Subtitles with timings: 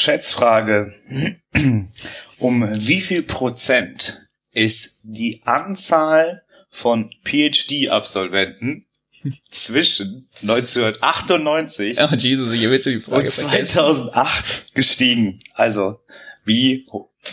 [0.00, 0.92] Schätzfrage.
[2.38, 8.86] Um wie viel Prozent ist die Anzahl von PhD-Absolventen
[9.50, 12.54] zwischen 1998 Oh Jesus,
[13.08, 13.50] und vergessen.
[13.50, 15.38] 2008 gestiegen?
[15.52, 16.00] Also,
[16.46, 16.86] wie,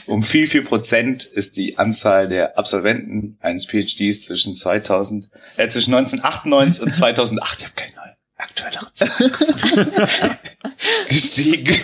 [0.05, 5.93] um wie viel Prozent ist die Anzahl der Absolventen eines PhDs zwischen 2000, äh, zwischen
[5.93, 7.59] 1998 und 2008?
[7.59, 9.31] Ich habe keine aktuellere Zahl.
[11.09, 11.75] gestiegen.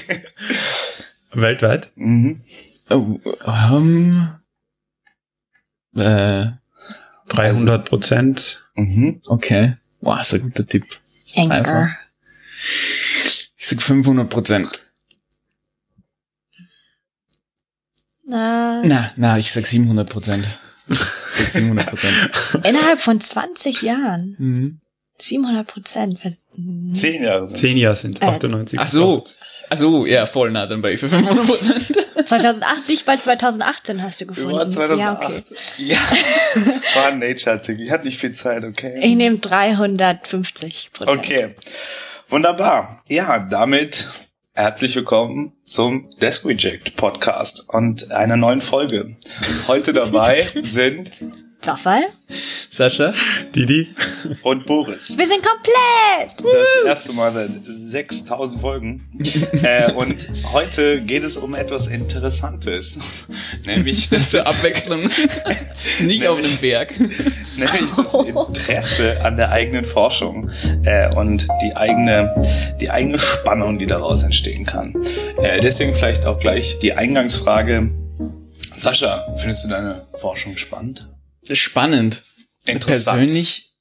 [1.34, 1.92] Weltweit?
[1.96, 2.42] Mhm.
[2.90, 4.36] Oh, ähm,
[5.96, 6.48] äh,
[7.30, 8.66] 300 Prozent.
[8.76, 9.22] Mhm.
[9.26, 9.78] okay.
[10.02, 10.86] Wow, ist ein guter Tipp.
[11.36, 11.52] Anchor.
[11.56, 11.90] einfach.
[13.58, 14.70] Ich sag 500 Prozent.
[18.26, 20.48] Na, Na, na, ich sag 700 Prozent.
[20.88, 22.32] Ich sag 700 Prozent.
[22.66, 24.36] innerhalb von 20 Jahren.
[24.38, 24.82] Mhm.
[25.24, 26.20] 700 Prozent.
[26.94, 28.80] Zehn Jahre sind Zehn Jahre sind Äh, 98.
[28.80, 29.24] Ach so.
[29.70, 31.86] Ach so, ja, voll nah, dann bei für 500 Prozent.
[32.28, 34.52] 2008, nicht bei 2018 hast du gefunden.
[34.52, 35.00] Über 2008.
[35.00, 35.44] Ja, okay.
[35.78, 35.98] Ja.
[37.02, 37.80] War ein Nature-Tick.
[37.80, 39.00] Ich hatte nicht viel Zeit, okay?
[39.02, 41.18] Ich nehme 350 Prozent.
[41.18, 41.56] Okay.
[42.30, 43.02] Wunderbar.
[43.10, 44.08] Ja, damit
[44.54, 49.16] herzlich willkommen zum Desk Reject Podcast und einer neuen Folge.
[49.68, 51.12] Heute dabei sind
[51.64, 52.04] Zafall?
[52.70, 53.14] Sascha?
[53.56, 53.88] Didi?
[54.44, 55.18] und Boris.
[55.18, 56.44] Wir sind komplett!
[56.44, 59.04] Das erste Mal seit 6000 Folgen.
[59.64, 63.00] äh, und heute geht es um etwas Interessantes.
[63.66, 65.10] Nämlich das, Zur Abwechslung.
[66.02, 67.00] Nicht auf einem Berg.
[67.00, 70.50] nämlich das Interesse an der eigenen Forschung
[70.84, 72.34] äh, und die eigene,
[72.82, 74.94] die eigene Spannung, die daraus entstehen kann.
[75.42, 77.90] Äh, deswegen vielleicht auch gleich die Eingangsfrage.
[78.76, 81.08] Sascha, findest du deine Forschung spannend?
[81.52, 82.24] Spannend.
[82.66, 83.18] Interessant.
[83.18, 83.72] Persönlich,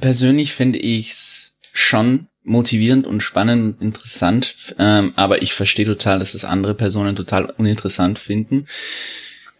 [0.00, 6.32] persönlich finde ich's schon motivierend und spannend und interessant, ähm, aber ich verstehe total, dass
[6.32, 8.66] das andere Personen total uninteressant finden.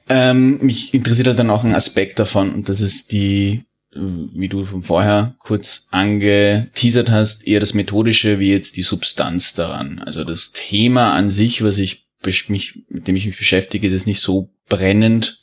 [0.08, 3.64] Ähm, mich interessiert halt dann auch ein Aspekt davon und das ist die,
[3.94, 10.00] wie du von vorher kurz angeteasert hast, eher das Methodische wie jetzt die Substanz daran.
[10.00, 12.04] Also das Thema an sich, was ich
[12.48, 15.38] mich, mit dem ich mich beschäftige, das ist nicht so brennend.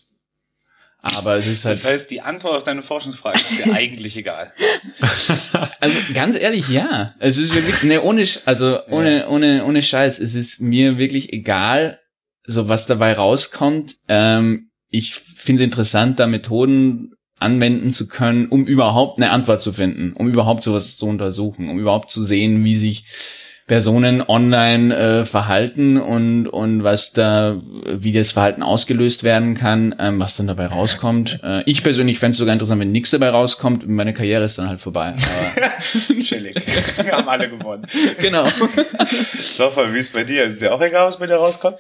[1.02, 4.54] Aber es ist halt Das heißt, die Antwort auf deine Forschungsfrage ist dir eigentlich egal.
[5.80, 7.16] Also ganz ehrlich, ja.
[7.20, 10.20] Es ist wirklich, ne, ohne, also ohne, ohne, ohne Scheiß.
[10.20, 12.00] Es ist mir wirklich egal,
[12.46, 13.96] so was dabei rauskommt.
[14.08, 19.74] Ähm, ich finde es interessant, da Methoden anwenden zu können, um überhaupt eine Antwort zu
[19.74, 23.06] finden, um überhaupt sowas zu untersuchen, um überhaupt zu sehen, wie sich
[23.72, 30.20] Personen online äh, verhalten und und was da, wie das Verhalten ausgelöst werden kann, ähm,
[30.20, 31.40] was dann dabei rauskommt.
[31.44, 33.88] Äh, ich persönlich fände es sogar interessant, wenn nichts dabei rauskommt.
[33.88, 35.16] Meine Karriere ist dann halt vorbei.
[35.16, 36.56] Aber Chillig.
[37.04, 37.88] Wir haben alle gewonnen.
[38.22, 38.46] genau.
[39.40, 40.44] Sofa, wie ist bei dir?
[40.44, 41.78] Ist dir auch egal, was bei dir rauskommt?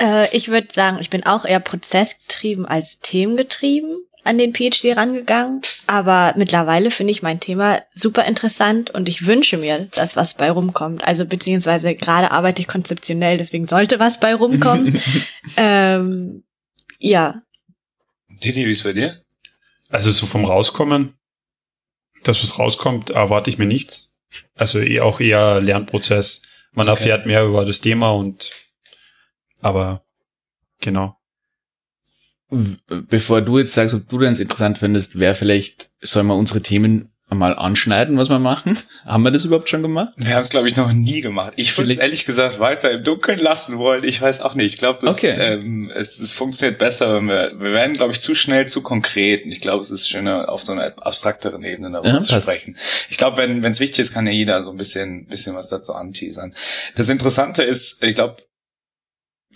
[0.00, 5.60] Äh, ich würde sagen, ich bin auch eher prozessgetrieben als themengetrieben an den PhD rangegangen.
[5.86, 10.50] Aber mittlerweile finde ich mein Thema super interessant und ich wünsche mir, dass was bei
[10.50, 11.06] rumkommt.
[11.06, 15.00] Also beziehungsweise gerade arbeite ich konzeptionell, deswegen sollte was bei rumkommen.
[15.56, 16.44] ähm,
[16.98, 17.42] ja,
[18.44, 19.18] Didi, wie ist bei dir?
[19.88, 21.18] Also so vom Rauskommen,
[22.24, 24.18] das was rauskommt, erwarte ich mir nichts.
[24.54, 26.42] Also eh auch eher Lernprozess.
[26.72, 26.98] Man Okay.
[26.98, 28.52] erfährt mehr über das Thema und
[29.60, 30.04] aber
[30.80, 31.17] genau.
[32.50, 37.12] Bevor du jetzt sagst, ob du das interessant findest, wäre vielleicht, sollen wir unsere Themen
[37.30, 38.78] mal anschneiden, was wir machen?
[39.04, 40.14] Haben wir das überhaupt schon gemacht?
[40.16, 41.52] Wir haben es, glaube ich, noch nie gemacht.
[41.56, 44.02] Ich würde es ehrlich gesagt weiter im Dunkeln lassen wollen.
[44.02, 44.72] Ich weiß auch nicht.
[44.72, 45.34] Ich glaube, Okay.
[45.38, 49.44] ähm, es, es funktioniert besser, wenn wir, wir werden, glaube ich, zu schnell zu konkret.
[49.44, 52.44] Und ich glaube, es ist schöner, auf so einer abstrakteren Ebene darüber Ja, zu passt.
[52.46, 52.78] sprechen.
[53.10, 55.92] Ich glaube, wenn es wichtig ist, kann ja jeder so ein bisschen, bisschen was dazu
[55.92, 56.54] anteasern.
[56.96, 58.36] Das Interessante ist, ich glaube,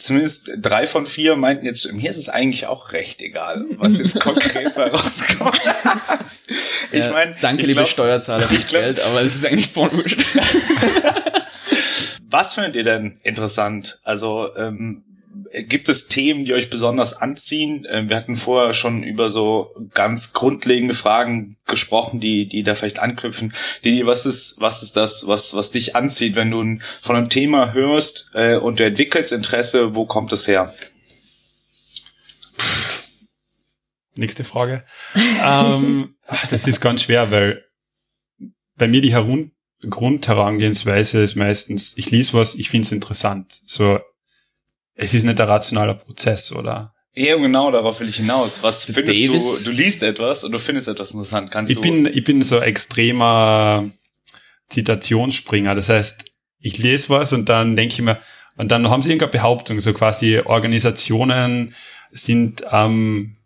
[0.05, 4.21] zumindest drei von vier meinten jetzt, mir ist es eigentlich auch recht egal, was jetzt
[4.21, 5.61] konkret bei rauskommt.
[6.93, 10.21] ich Ja, meine, danke, ich liebe glaub- Steuerzahler, fürs Geld, aber es ist eigentlich wurscht.
[12.31, 14.01] Was findet ihr denn interessant?
[14.05, 15.05] Also ähm,
[15.53, 17.87] gibt es Themen, die euch besonders anziehen?
[17.91, 23.01] Ähm, wir hatten vorher schon über so ganz grundlegende Fragen gesprochen, die die da vielleicht
[23.01, 23.53] anknüpfen.
[23.85, 27.73] Die, was ist was ist das, was was dich anzieht, wenn du von einem Thema
[27.73, 29.95] hörst äh, und du entwickelst Interesse?
[29.95, 30.75] Wo kommt es her?
[34.15, 34.85] Nächste Frage.
[35.45, 36.17] ähm,
[36.51, 37.65] das ist ganz schwer, weil
[38.77, 39.53] bei mir die Herun
[39.89, 43.61] Grundherangehensweise ist meistens, ich lese was, ich finde es interessant.
[43.67, 43.99] So,
[44.95, 46.95] es ist nicht ein rationaler Prozess, oder?
[47.15, 48.63] Ja, genau, darauf will ich hinaus.
[48.63, 49.65] Was findest Davis?
[49.65, 49.71] du?
[49.71, 51.51] Du liest etwas und du findest etwas interessant.
[51.51, 51.83] Kannst Ich du?
[51.83, 53.91] bin, ich bin so extremer
[54.71, 55.75] Zitationsspringer.
[55.75, 56.25] Das heißt,
[56.61, 58.19] ich lese was und dann denke ich mir,
[58.57, 61.75] Und dann haben sie irgendeine Behauptung, so quasi Organisationen
[62.11, 63.37] sind ähm,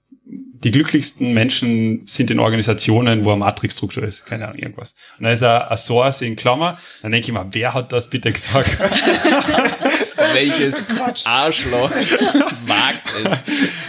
[0.64, 4.26] die glücklichsten Menschen sind in Organisationen, wo eine Matrixstruktur ist.
[4.26, 4.94] Keine Ahnung, irgendwas.
[5.18, 6.78] Und da ist ein, ein Source in Klammer.
[7.02, 8.78] Dann denke ich mir, wer hat das bitte gesagt?
[10.32, 10.82] Welches
[11.24, 11.90] Arschloch
[12.66, 13.38] wagt es?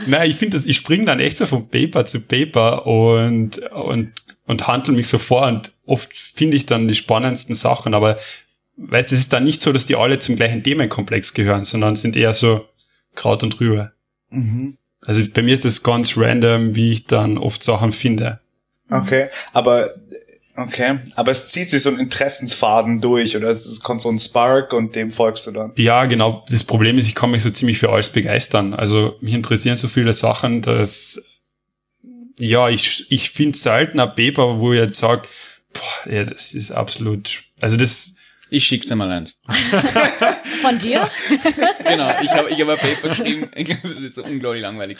[0.08, 4.12] Nein, ich finde das, ich springe dann echt so von Paper zu Paper und, und,
[4.46, 8.18] und handle mich so vor und oft finde ich dann die spannendsten Sachen, aber
[8.78, 12.16] weißt, es ist dann nicht so, dass die alle zum gleichen Themenkomplex gehören, sondern sind
[12.16, 12.68] eher so
[13.16, 13.92] Kraut und Rübe.
[14.30, 14.78] Mhm.
[15.06, 18.40] Also bei mir ist das ganz random, wie ich dann oft Sachen finde.
[18.90, 19.94] Okay, aber
[20.56, 24.74] okay, aber es zieht sich so ein Interessensfaden durch oder es kommt so ein Spark
[24.74, 25.74] und dem folgst du dann.
[25.76, 26.46] Ja, genau.
[26.50, 28.74] Das Problem ist, ich kann mich so ziemlich für alles begeistern.
[28.74, 31.22] Also mich interessieren so viele Sachen, dass
[32.40, 35.24] ja, ich, ich finde selten ein Paper, wo ich jetzt sage,
[35.74, 38.17] boah, ja, das ist absolut, also das,
[38.50, 39.38] Ich schick dir mal eins.
[40.62, 41.10] Von dir?
[41.88, 43.50] Genau, ich habe ich hab ein Paper geschrieben.
[43.84, 44.98] Das ist so unglaublich langweilig.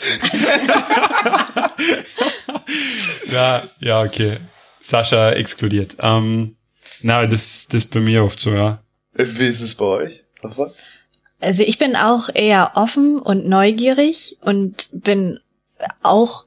[3.30, 4.38] ja, ja, okay.
[4.80, 5.96] Sascha exkludiert.
[6.00, 6.56] Ähm,
[7.02, 8.82] na, das, das ist bei mir oft so, ja.
[9.12, 10.24] Wie ist es bei euch?
[11.40, 15.40] Also ich bin auch eher offen und neugierig und bin
[16.02, 16.46] auch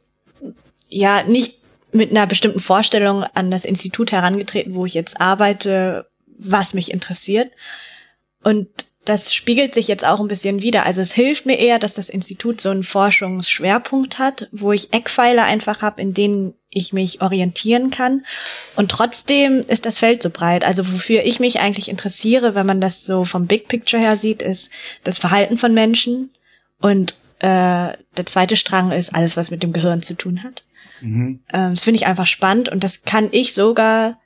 [0.90, 1.60] ja nicht
[1.94, 7.52] mit einer bestimmten Vorstellung an das Institut herangetreten, wo ich jetzt arbeite, was mich interessiert.
[8.44, 8.68] Und
[9.06, 10.86] das spiegelt sich jetzt auch ein bisschen wieder.
[10.86, 15.44] Also es hilft mir eher, dass das Institut so einen Forschungsschwerpunkt hat, wo ich Eckpfeiler
[15.44, 18.26] einfach habe, in denen ich mich orientieren kann.
[18.76, 20.64] Und trotzdem ist das Feld so breit.
[20.64, 24.42] Also wofür ich mich eigentlich interessiere, wenn man das so vom Big Picture her sieht,
[24.42, 24.72] ist
[25.04, 26.32] das Verhalten von Menschen.
[26.80, 30.64] Und äh, der zweite Strang ist alles, was mit dem Gehirn zu tun hat.
[31.02, 31.42] Mhm.
[31.52, 34.20] Ähm, das finde ich einfach spannend und das kann ich sogar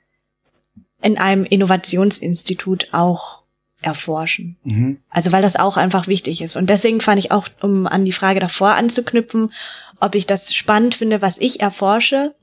[1.02, 3.42] in einem Innovationsinstitut auch
[3.82, 4.56] erforschen.
[4.64, 4.98] Mhm.
[5.10, 6.56] Also weil das auch einfach wichtig ist.
[6.56, 9.52] Und deswegen fand ich auch, um an die Frage davor anzuknüpfen,
[10.00, 12.34] ob ich das spannend finde, was ich erforsche,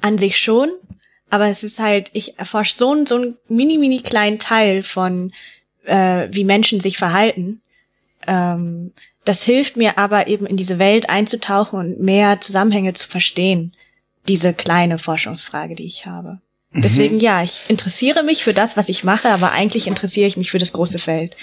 [0.00, 0.70] an sich schon.
[1.30, 5.32] Aber es ist halt, ich erforsche so einen, so einen mini, mini kleinen Teil von,
[5.84, 7.62] äh, wie Menschen sich verhalten.
[8.26, 8.92] Ähm,
[9.24, 13.72] das hilft mir aber eben in diese Welt einzutauchen und mehr Zusammenhänge zu verstehen.
[14.28, 16.40] Diese kleine Forschungsfrage, die ich habe.
[16.74, 20.50] Deswegen ja, ich interessiere mich für das, was ich mache, aber eigentlich interessiere ich mich
[20.50, 21.36] für das große Feld.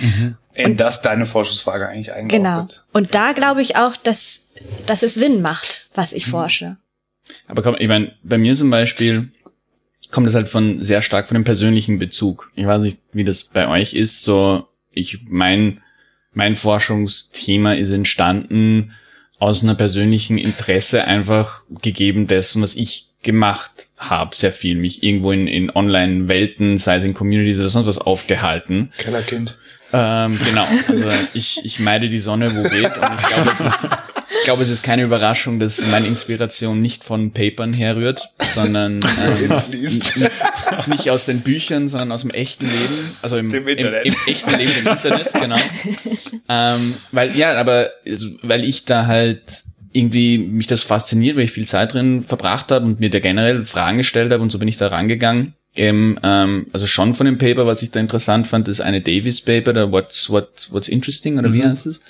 [0.55, 2.49] In das deine Forschungsfrage eigentlich Genau.
[2.49, 2.85] eingeordnet.
[2.93, 4.41] Und da glaube ich auch, dass,
[4.87, 6.77] dass es Sinn macht, was ich forsche.
[7.47, 9.29] Aber komm, ich meine, bei mir zum Beispiel
[10.11, 12.51] kommt es halt von sehr stark von dem persönlichen Bezug.
[12.55, 14.23] Ich weiß nicht, wie das bei euch ist.
[14.23, 15.81] So, ich mein
[16.31, 18.93] mein Forschungsthema ist entstanden
[19.39, 25.31] aus einer persönlichen Interesse einfach gegeben dessen, was ich gemacht habe, sehr viel mich irgendwo
[25.31, 28.91] in, in Online-Welten, sei es in Communities oder sonst was aufgehalten.
[28.97, 29.57] Kellerkind.
[29.91, 30.67] Ähm, genau.
[30.87, 32.95] Also ich, ich meide die Sonne, wo geht.
[32.95, 33.89] Und ich glaube, es ist,
[34.29, 39.01] ich glaube, es ist keine Überraschung, dass meine Inspiration nicht von Papern herrührt, sondern
[39.49, 39.61] ähm,
[40.87, 43.15] nicht aus den Büchern, sondern aus dem echten Leben.
[43.21, 44.05] Also im, im, Internet.
[44.05, 45.57] im echten Leben, im Internet, genau.
[46.47, 49.41] Ähm, weil, ja, aber also, weil ich da halt
[49.91, 53.63] irgendwie mich das fasziniert, weil ich viel Zeit drin verbracht habe und mir da generell
[53.63, 55.53] Fragen gestellt habe und so bin ich da rangegangen.
[55.75, 59.41] Eben, ähm, also schon von dem Paper, was ich da interessant fand, ist eine Davis
[59.41, 62.01] Paper, der What's What What's Interesting oder wie heißt es?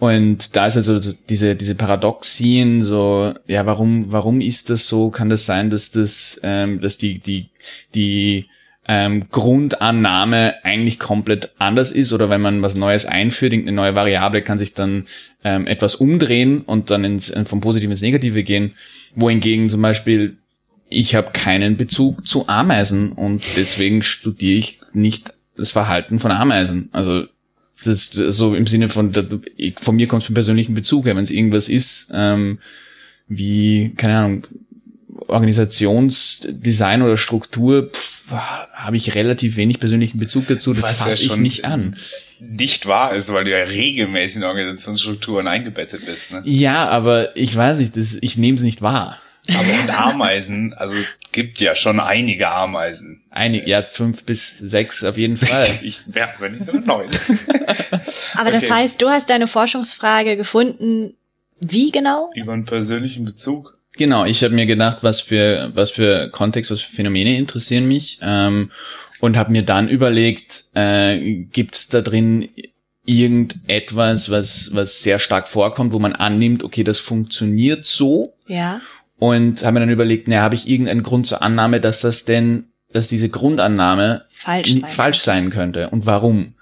[0.00, 5.10] Und da ist also so diese diese Paradoxien, so ja, warum warum ist das so?
[5.10, 7.50] Kann das sein, dass das ähm, dass die die
[7.94, 8.46] die
[8.92, 14.42] ähm, Grundannahme eigentlich komplett anders ist oder wenn man was Neues einführt, eine neue Variable,
[14.42, 15.04] kann sich dann
[15.44, 18.72] ähm, etwas umdrehen und dann ins, äh, vom Positiven ins Negative gehen,
[19.14, 20.38] wohingegen zum Beispiel
[20.88, 26.88] ich habe keinen Bezug zu Ameisen und deswegen studiere ich nicht das Verhalten von Ameisen.
[26.90, 27.26] Also
[27.84, 29.12] das so im Sinne von,
[29.80, 32.58] von mir kommt es vom persönlichen Bezug her, wenn es irgendwas ist, ähm,
[33.28, 34.42] wie, keine Ahnung,
[35.30, 41.22] Organisationsdesign oder Struktur, pff, habe ich relativ wenig persönlichen Bezug dazu, das Was ja fasse
[41.22, 41.96] ich schon- nicht an.
[42.42, 46.32] Nicht wahr ist, weil du ja regelmäßig in Organisationsstrukturen eingebettet bist.
[46.32, 46.42] Ne?
[46.46, 49.18] Ja, aber ich weiß nicht, das, ich nehme es nicht wahr.
[49.48, 50.94] Aber und Ameisen, also
[51.32, 53.22] gibt ja schon einige Ameisen.
[53.30, 55.68] Einig, ja, fünf bis sechs auf jeden Fall.
[55.82, 57.08] Ich wäre wenn nicht sogar neun.
[58.34, 58.72] Aber das Okay.
[58.72, 61.14] heißt, du hast deine Forschungsfrage gefunden,
[61.60, 62.30] wie genau?
[62.34, 63.76] Über einen persönlichen Bezug.
[63.96, 68.18] Genau, ich habe mir gedacht, was für was für Kontext, was für Phänomene interessieren mich
[68.22, 68.70] ähm,
[69.20, 71.18] und habe mir dann überlegt, äh,
[71.52, 72.48] gibt's da drin
[73.04, 78.80] irgendetwas, was was sehr stark vorkommt, wo man annimmt, okay, das funktioniert so Ja.
[79.18, 82.66] und habe mir dann überlegt, naja, habe ich irgendeinen Grund zur Annahme, dass das denn,
[82.92, 86.54] dass diese Grundannahme Falsch sein falsch sein könnte und warum?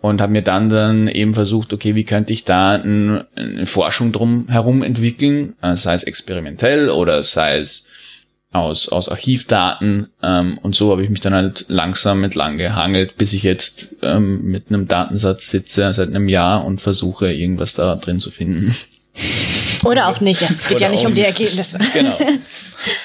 [0.00, 4.12] Und habe mir dann dann eben versucht, okay, wie könnte ich da ein, eine Forschung
[4.12, 7.88] drum herum entwickeln, äh, sei es experimentell oder sei es
[8.50, 13.32] aus, aus Archivdaten ähm, und so habe ich mich dann halt langsam entlang gehangelt, bis
[13.32, 18.20] ich jetzt ähm, mit einem Datensatz sitze seit einem Jahr und versuche irgendwas da drin
[18.20, 18.74] zu finden.
[19.84, 21.22] Oder auch nicht, es geht ja nicht um die.
[21.22, 21.78] Ergebnisse.
[21.92, 22.16] Genau.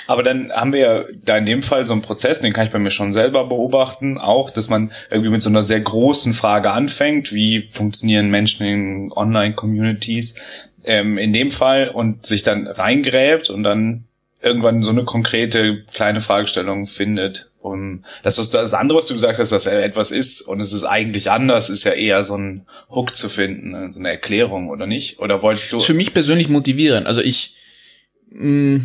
[0.08, 2.72] Aber dann haben wir ja da in dem Fall so einen Prozess, den kann ich
[2.72, 6.72] bei mir schon selber beobachten, auch, dass man irgendwie mit so einer sehr großen Frage
[6.72, 10.36] anfängt, wie funktionieren Menschen in Online-Communities
[10.84, 14.06] ähm, in dem Fall und sich dann reingräbt und dann
[14.42, 17.50] irgendwann so eine konkrete kleine Fragestellung findet.
[17.64, 20.60] Um das, was du, das andere, was du gesagt hast, dass er etwas ist und
[20.60, 24.10] es ist eigentlich anders, ist ja eher so ein Hook zu finden, ne, so eine
[24.10, 25.20] Erklärung oder nicht?
[25.20, 25.80] Oder wolltest du?
[25.80, 27.08] für mich persönlich motivierend.
[27.08, 27.56] Also ich
[28.32, 28.82] mh,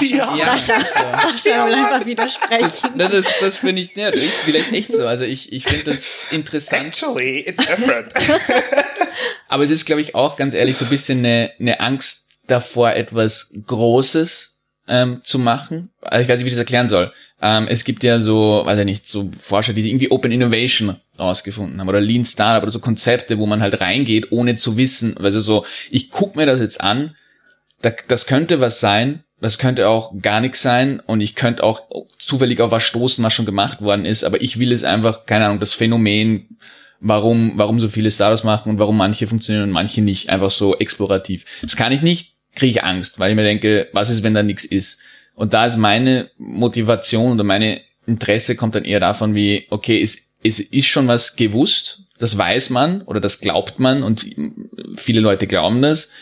[0.00, 0.36] ja.
[0.36, 0.58] Ja.
[0.58, 2.96] Sascha, Sascha will einfach widersprechen.
[2.96, 5.06] Ne, das, das finde ich, ja, das ist vielleicht echt so.
[5.06, 6.88] Also ich, ich finde das interessant.
[6.88, 8.12] Actually, it's different.
[9.48, 12.92] Aber es ist, glaube ich, auch ganz ehrlich so ein bisschen eine, eine Angst davor,
[12.92, 15.90] etwas Großes ähm, zu machen.
[16.00, 17.12] Also ich weiß nicht, wie ich das erklären soll.
[17.40, 21.80] Ähm, es gibt ja so, weiß ich nicht, so Forscher, die irgendwie Open Innovation rausgefunden
[21.80, 25.40] haben oder Lean Startup oder so Konzepte, wo man halt reingeht, ohne zu wissen, also
[25.40, 27.16] so, ich guck mir das jetzt an,
[27.80, 31.82] da, das könnte was sein, das könnte auch gar nichts sein und ich könnte auch
[32.18, 35.46] zufällig auf was stoßen, was schon gemacht worden ist, aber ich will es einfach, keine
[35.46, 36.58] Ahnung, das Phänomen,
[37.00, 40.76] warum, warum so viele Startups machen und warum manche funktionieren und manche nicht, einfach so
[40.76, 41.44] explorativ.
[41.62, 44.42] Das kann ich nicht, kriege ich Angst, weil ich mir denke, was ist, wenn da
[44.42, 45.02] nichts ist?
[45.34, 50.36] Und da ist meine Motivation oder meine Interesse kommt dann eher davon wie, okay, es,
[50.42, 54.26] es ist schon was gewusst, das weiß man oder das glaubt man und
[54.96, 56.12] viele Leute glauben das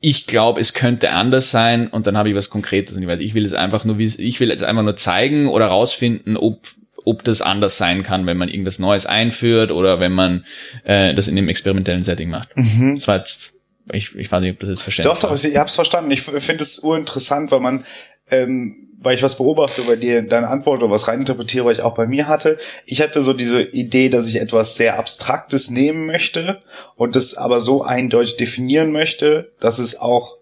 [0.00, 3.20] ich glaube, es könnte anders sein und dann habe ich was Konkretes und ich weiß,
[3.20, 6.74] ich will es einfach nur, ich will es einfach nur zeigen oder rausfinden, ob
[7.04, 10.44] ob das anders sein kann, wenn man irgendwas Neues einführt oder wenn man
[10.84, 12.50] äh, das in dem experimentellen Setting macht.
[12.96, 13.57] Das war jetzt,
[13.92, 15.50] ich, ich weiß nicht, ob das jetzt verständlich Doch, doch, war.
[15.50, 16.10] ich hab's verstanden.
[16.10, 17.84] Ich finde es urinteressant, weil man,
[18.30, 21.94] ähm, weil ich was beobachte bei dir, deine Antwort oder was reininterpretiere, was ich auch
[21.94, 22.56] bei mir hatte.
[22.84, 26.60] Ich hatte so diese Idee, dass ich etwas sehr Abstraktes nehmen möchte
[26.96, 30.38] und das aber so eindeutig definieren möchte, dass es auch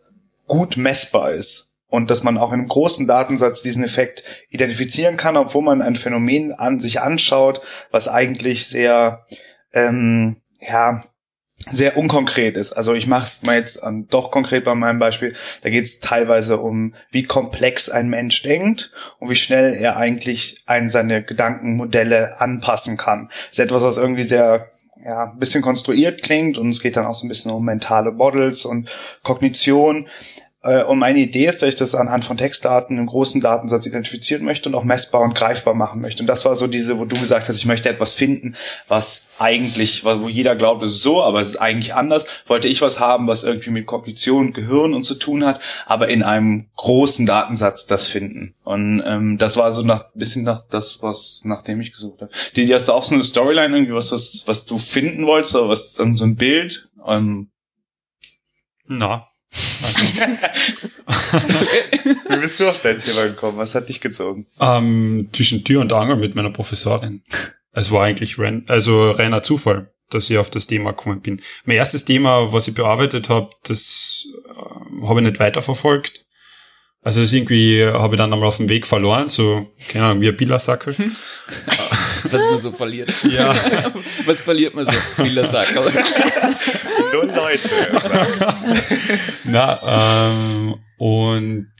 [0.47, 1.75] gut messbar ist.
[1.89, 5.95] Und dass man auch in einem großen Datensatz diesen Effekt identifizieren kann, obwohl man ein
[5.95, 7.61] Phänomen an sich anschaut,
[7.93, 9.25] was eigentlich sehr,
[9.73, 11.05] ähm, ja,
[11.69, 12.73] sehr unkonkret ist.
[12.75, 15.35] Also ich mache es mal jetzt ähm, doch konkret bei meinem Beispiel.
[15.63, 20.57] Da geht es teilweise um, wie komplex ein Mensch denkt und wie schnell er eigentlich
[20.67, 23.29] ein, seine Gedankenmodelle anpassen kann.
[23.29, 24.67] Das ist etwas, was irgendwie sehr
[25.05, 28.13] ja, ein bisschen konstruiert klingt und es geht dann auch so ein bisschen um mentale
[28.13, 28.89] Models und
[29.23, 30.07] Kognition.
[30.67, 34.45] Äh, Und meine Idee ist, dass ich das anhand von Textdaten im großen Datensatz identifizieren
[34.45, 36.23] möchte und auch messbar und greifbar machen möchte.
[36.23, 38.57] Und das war so diese, wo du gesagt hast, ich möchte etwas finden,
[38.89, 42.27] was eigentlich, wo jeder glaubt, es ist so, aber es ist eigentlich anders.
[42.47, 46.23] Wollte ich was haben, was irgendwie mit Kognition, Gehirn und zu tun hat, aber in
[46.23, 48.55] einem großen Datensatz das finden.
[48.65, 52.33] Und ähm, das war so nach bisschen nach das, was nach dem ich gesucht habe.
[52.57, 55.55] Die, die hast du auch so eine Storyline irgendwie, was, was, was du finden wolltest,
[55.55, 56.89] oder was so ein Bild.
[57.07, 57.51] Ähm,
[58.87, 59.29] Na.
[62.29, 63.59] wie bist du auf dein Thema gekommen?
[63.59, 64.47] Was hat dich gezogen?
[64.61, 67.23] Ähm, zwischen Tür und Angel mit meiner Professorin.
[67.73, 71.41] Es war eigentlich ren also reiner Zufall, dass ich auf das Thema gekommen bin.
[71.65, 76.25] Mein erstes Thema, was ich bearbeitet habe, das äh, habe ich nicht weiterverfolgt.
[77.03, 80.29] Also das irgendwie habe ich dann einmal auf dem Weg verloren, so, keine Ahnung, wie
[80.29, 80.97] ein Billersackel.
[82.33, 83.13] Was man so verliert.
[83.25, 83.55] Ja.
[84.25, 84.93] Was verliert man so?
[85.17, 85.75] Bildersack.
[87.13, 87.69] Null Leute.
[89.45, 91.73] Na, ähm, und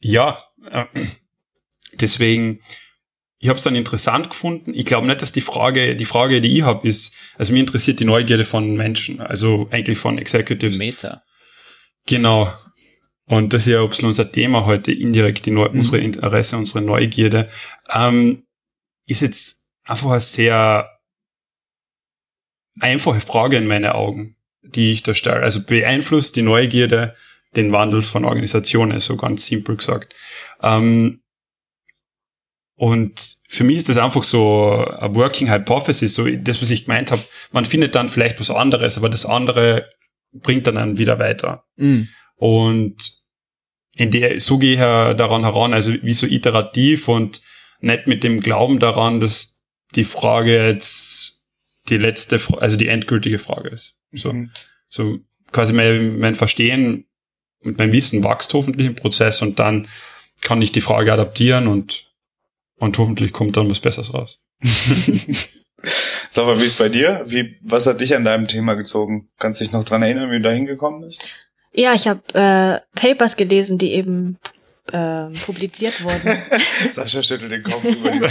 [0.00, 0.36] ja,
[0.70, 0.84] äh,
[2.00, 2.60] deswegen,
[3.38, 4.72] ich habe es dann interessant gefunden.
[4.74, 8.00] Ich glaube nicht, dass die Frage, die Frage, die ich habe, ist, also mir interessiert
[8.00, 10.78] die Neugierde von Menschen, also eigentlich von Executives.
[10.78, 11.22] Meta.
[12.06, 12.52] Genau.
[13.26, 16.80] Und das ist ja ein bisschen unser Thema heute, indirekt die Neu unsere Interesse, unsere
[16.80, 17.48] Neugierde,
[17.92, 18.44] ähm,
[19.06, 20.98] ist jetzt einfach eine sehr
[22.80, 25.42] einfache Frage in meinen Augen, die ich da stelle.
[25.42, 27.16] Also beeinflusst die Neugierde
[27.56, 30.14] den Wandel von Organisationen, so ganz simpel gesagt.
[30.62, 31.22] Ähm,
[32.76, 37.10] und für mich ist das einfach so a working hypothesis, so das, was ich gemeint
[37.10, 37.24] habe.
[37.50, 39.90] Man findet dann vielleicht was anderes, aber das andere
[40.32, 41.64] bringt dann dann wieder weiter.
[41.76, 42.08] Mhm.
[42.36, 42.96] Und
[43.96, 47.40] in der, so gehe ich daran heran, also wie so iterativ und
[47.80, 49.57] nicht mit dem Glauben daran, dass
[49.94, 51.44] die Frage jetzt
[51.88, 53.96] die letzte, also die endgültige Frage ist.
[54.12, 54.50] So, Mhm.
[54.88, 55.18] so
[55.52, 57.06] quasi mein, mein Verstehen
[57.64, 59.88] und mein Wissen wächst hoffentlich im Prozess und dann
[60.42, 62.12] kann ich die Frage adaptieren und,
[62.76, 64.38] und hoffentlich kommt dann was Besseres raus.
[65.80, 67.22] Christopher, wie ist bei dir?
[67.26, 69.28] Wie, was hat dich an deinem Thema gezogen?
[69.38, 71.34] Kannst du dich noch dran erinnern, wie du da hingekommen bist?
[71.72, 74.38] Ja, ich habe äh, Papers gelesen, die eben
[74.92, 76.38] äh, publiziert wurden.
[76.92, 78.28] Sascha schüttelt den Kopf über diesen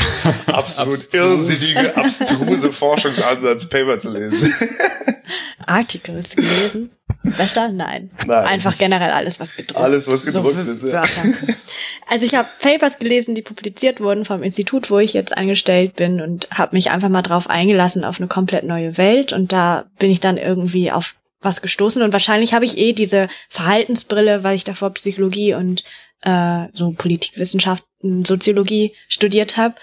[0.54, 4.54] absolut irrsinnige, abstruse Forschungsansatz, Paper zu lesen.
[5.66, 6.92] Articles gelesen.
[7.24, 7.70] Besser?
[7.70, 8.10] Nein.
[8.26, 8.46] Nein.
[8.46, 11.02] Einfach generell alles, was gedruckt Alles, was gedruckt so ist, ja.
[12.08, 16.22] Also ich habe Papers gelesen, die publiziert wurden vom Institut, wo ich jetzt angestellt bin
[16.22, 20.10] und habe mich einfach mal drauf eingelassen auf eine komplett neue Welt und da bin
[20.10, 24.64] ich dann irgendwie auf was gestoßen und wahrscheinlich habe ich eh diese Verhaltensbrille, weil ich
[24.64, 25.84] davor Psychologie und
[26.22, 29.76] äh, so Politikwissenschaften, Soziologie studiert habe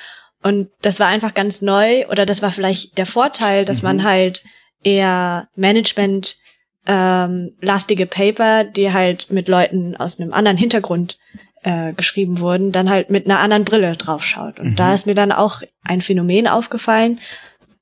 [0.45, 4.45] und das war einfach ganz neu oder das war vielleicht der Vorteil, dass man halt
[4.83, 6.37] eher Management
[6.87, 11.19] ähm, lastige Paper, die halt mit Leuten aus einem anderen Hintergrund
[11.63, 14.61] äh, geschrieben wurden, dann halt mit einer anderen Brille draufschaut.
[14.61, 17.21] Und da ist mir dann auch ein Phänomen aufgefallen,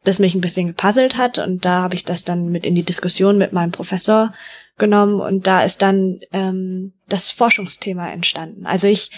[0.05, 1.39] das mich ein bisschen gepuzzelt hat.
[1.39, 4.33] Und da habe ich das dann mit in die Diskussion mit meinem Professor
[4.79, 5.21] genommen.
[5.21, 8.67] Und da ist dann ähm, das Forschungsthema entstanden.
[8.67, 9.11] Also ich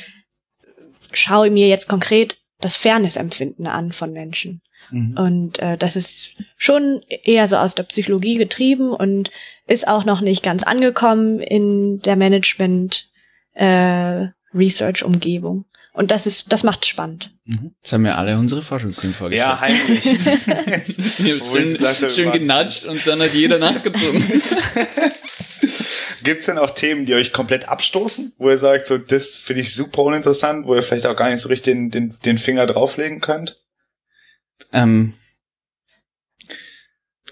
[1.12, 4.62] schaue mir jetzt konkret das Fairness-Empfinden an von Menschen.
[4.90, 5.16] Mhm.
[5.16, 9.30] Und äh, das ist schon eher so aus der Psychologie getrieben und
[9.66, 13.08] ist auch noch nicht ganz angekommen in der Management
[13.54, 15.64] äh, Research Umgebung.
[15.92, 17.30] Und das ist, das macht spannend.
[17.44, 19.48] Jetzt haben wir alle unsere Forschungsthemen vorgestellt.
[19.48, 20.02] Ja, heimlich.
[21.40, 24.24] Schön, schön genatscht und dann hat jeder nachgezogen.
[26.24, 29.74] Gibt's denn auch Themen, die euch komplett abstoßen, wo ihr sagt, so das finde ich
[29.74, 33.20] super uninteressant, wo ihr vielleicht auch gar nicht so richtig den, den, den Finger drauflegen
[33.20, 33.64] könnt?
[34.72, 35.14] ähm,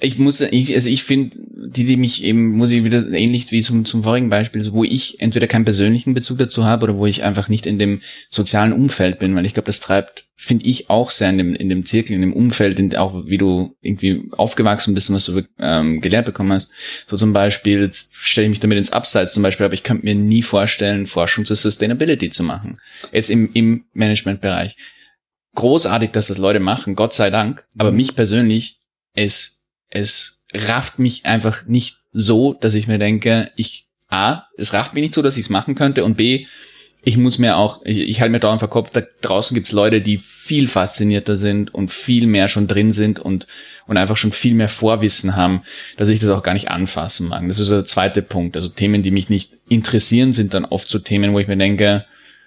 [0.03, 3.63] ich muss, ich, also ich finde, die, die mich eben, muss ich wieder ähnlich wie
[3.63, 7.07] zum, zum vorigen Beispiel, so wo ich entweder keinen persönlichen Bezug dazu habe oder wo
[7.07, 10.91] ich einfach nicht in dem sozialen Umfeld bin, weil ich glaube, das treibt, finde ich
[10.91, 14.25] auch sehr in dem, in dem Zirkel, in dem Umfeld, in, auch wie du irgendwie
[14.33, 16.73] aufgewachsen bist und was du ähm, gelehrt bekommen hast.
[17.07, 20.05] So zum Beispiel, jetzt stelle ich mich damit ins Abseits zum Beispiel, aber ich könnte
[20.05, 22.75] mir nie vorstellen, Forschung zur Sustainability zu machen.
[23.13, 24.77] Jetzt im, im Managementbereich.
[25.55, 27.99] Großartig, dass das Leute machen, Gott sei Dank, aber Mhm.
[27.99, 28.81] mich persönlich,
[29.15, 29.62] es
[29.93, 35.03] es rafft mich einfach nicht so, dass ich mir denke, ich, A, es rafft mich
[35.03, 36.47] nicht so, dass ich es machen könnte und B,
[37.05, 40.01] ich muss mir auch, ich, ich halte mir dauernd vor Kopf, da draußen gibt's Leute,
[40.01, 43.47] die viel faszinierter sind und viel mehr schon drin sind und,
[43.87, 45.63] und einfach schon viel mehr Vorwissen haben,
[45.97, 47.43] dass ich das auch gar nicht anfassen mag.
[47.49, 48.57] Das ist der zweite Punkt.
[48.57, 52.05] Also Themen, die mich nicht interessieren, sind dann oft so Themen, wo ich mir denke,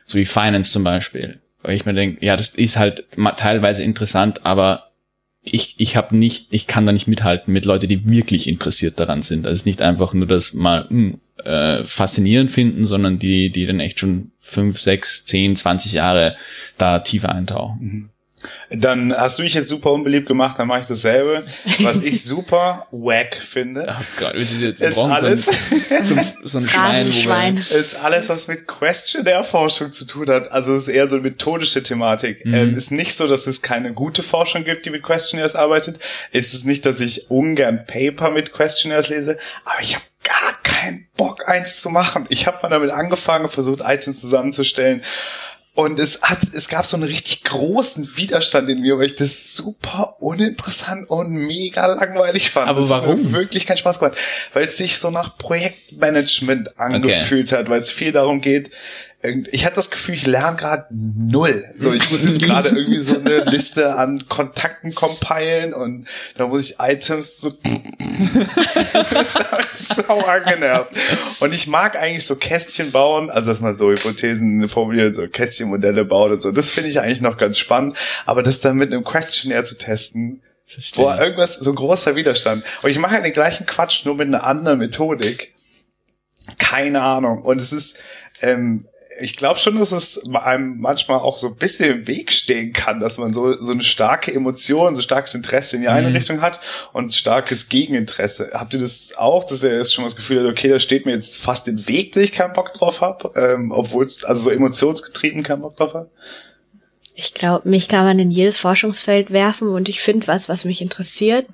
[0.08, 3.04] so wie Finance zum Beispiel, weil ich mir denke, ja, das ist halt
[3.36, 4.84] teilweise interessant, aber
[5.46, 9.22] ich, ich habe nicht, ich kann da nicht mithalten mit Leuten, die wirklich interessiert daran
[9.22, 9.46] sind.
[9.46, 14.00] Also nicht einfach nur das mal hm, äh, faszinierend finden, sondern die, die dann echt
[14.00, 16.36] schon fünf, sechs, zehn, zwanzig Jahre
[16.78, 18.10] da tiefer eintauchen.
[18.70, 21.44] Dann hast du dich jetzt super unbeliebt gemacht, dann mache ich dasselbe.
[21.80, 25.46] Was ich super wack finde, Ach Gott, wir sind jetzt, ist alles,
[26.04, 26.68] so ein, so ein, so ein
[27.14, 30.52] Schwein, wir, ist alles, was mit Questionnaire-Forschung zu tun hat.
[30.52, 32.46] Also es ist eher so eine methodische Thematik.
[32.46, 36.00] Ähm, ist nicht so, dass es keine gute Forschung gibt, die mit Questionnaires arbeitet.
[36.32, 41.08] Es ist nicht, dass ich ungern Paper mit Questionnaires lese, aber ich habe gar keinen
[41.16, 42.26] Bock, eins zu machen.
[42.30, 45.02] Ich habe mal damit angefangen, versucht, Items zusammenzustellen.
[45.76, 49.56] Und es hat, es gab so einen richtig großen Widerstand in mir, weil ich das
[49.56, 52.70] super uninteressant und mega langweilig fand.
[52.70, 53.34] Aber das warum?
[53.34, 54.18] wirklich keinen Spaß gemacht,
[54.54, 58.72] weil es sich so nach Projektmanagement angefühlt hat, weil es viel darum geht,
[59.52, 61.64] ich hatte das Gefühl, ich lerne gerade null.
[61.78, 66.06] So, ich muss jetzt gerade irgendwie so eine Liste an Kontakten compilen und
[66.38, 67.52] da muss ich Items so
[69.74, 70.92] sau angenervt.
[71.40, 76.06] Und ich mag eigentlich so Kästchen bauen, also dass man so Hypothesen formuliert, so Kästchenmodelle
[76.06, 76.52] baut und so.
[76.52, 77.98] Das finde ich eigentlich noch ganz spannend.
[78.26, 80.42] Aber das dann mit einem Questionnaire zu testen,
[80.96, 82.64] boah, irgendwas, so ein großer Widerstand.
[82.82, 85.54] Und ich mache ja den gleichen Quatsch, nur mit einer anderen Methodik.
[86.58, 87.42] Keine Ahnung.
[87.42, 88.04] Und es ist,
[88.42, 88.86] ähm,
[89.20, 93.00] ich glaube schon, dass es einem manchmal auch so ein bisschen im Weg stehen kann,
[93.00, 96.16] dass man so, so eine starke Emotion, so starkes Interesse in die eine Mhm.
[96.16, 96.60] Richtung hat
[96.94, 98.52] und starkes Gegeninteresse.
[98.54, 101.06] Habt ihr das auch, dass ihr jetzt schon mal das Gefühl habt, okay, das steht
[101.06, 104.44] mir jetzt fast im Weg, dass ich keinen Bock drauf habe, ähm, obwohl es, also
[104.44, 106.10] so emotionsgetrieben keinen Bock drauf habe?
[107.14, 110.82] Ich glaube, mich kann man in jedes Forschungsfeld werfen und ich finde was, was mich
[110.82, 111.46] interessiert.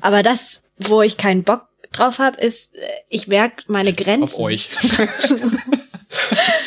[0.00, 2.80] Aber das, wo ich keinen Bock drauf habe, ist, äh,
[3.10, 4.22] ich merke meine Grenzen.
[4.22, 4.70] auf euch.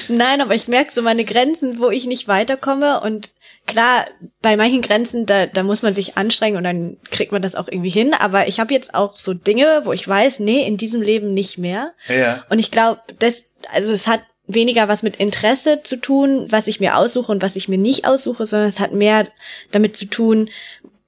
[0.08, 3.02] Nein, aber ich merke so meine Grenzen, wo ich nicht weiterkomme.
[3.02, 3.32] Und
[3.65, 4.06] klar,
[4.41, 7.67] bei manchen Grenzen, da, da muss man sich anstrengen und dann kriegt man das auch
[7.67, 8.13] irgendwie hin.
[8.13, 11.58] Aber ich habe jetzt auch so Dinge, wo ich weiß, nee, in diesem Leben nicht
[11.58, 11.93] mehr.
[12.08, 12.43] Ja.
[12.49, 16.80] Und ich glaube, das, also es hat weniger was mit Interesse zu tun, was ich
[16.80, 19.28] mir aussuche und was ich mir nicht aussuche, sondern es hat mehr
[19.71, 20.49] damit zu tun,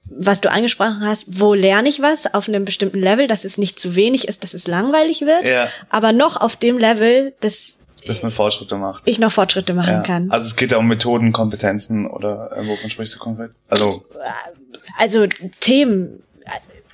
[0.04, 3.80] was du angesprochen hast, wo lerne ich was auf einem bestimmten Level, dass es nicht
[3.80, 5.68] zu wenig ist, dass es langweilig wird, Ja.
[5.88, 9.06] aber noch auf dem Level, dass Dass man Fortschritte macht.
[9.06, 10.00] ich noch Fortschritte machen Ja.
[10.02, 10.30] kann.
[10.30, 13.50] Also es geht ja um Methoden, Kompetenzen oder äh, wovon sprichst du konkret?
[13.68, 14.04] Also
[14.98, 15.26] also
[15.60, 16.22] Themen.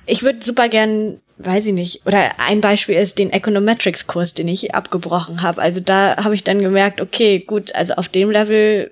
[0.05, 4.73] Ich würde super gern, weiß ich nicht, oder ein Beispiel ist den Econometrics-Kurs, den ich
[4.73, 5.61] abgebrochen habe.
[5.61, 8.91] Also da habe ich dann gemerkt, okay, gut, also auf dem Level,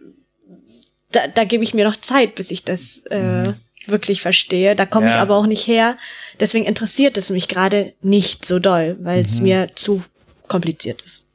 [1.11, 3.53] da, da gebe ich mir noch Zeit, bis ich das äh,
[3.87, 4.75] wirklich verstehe.
[4.75, 5.21] Da komme ich Ja.
[5.21, 5.97] aber auch nicht her.
[6.39, 10.03] Deswegen interessiert es mich gerade nicht so doll, weil es mir zu
[10.47, 11.26] kompliziert ist.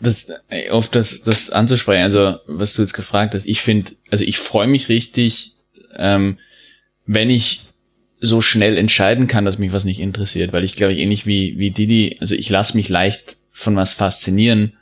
[0.00, 4.24] Das äh, auf das das anzusprechen, also was du jetzt gefragt hast, ich finde, also
[4.24, 5.52] ich freue mich richtig,
[5.96, 6.38] ähm,
[7.06, 7.62] wenn ich
[8.20, 11.58] so schnell entscheiden kann, dass mich was nicht interessiert, weil ich glaube ich ähnlich wie
[11.58, 14.74] wie Didi, also ich lasse mich leicht von was faszinieren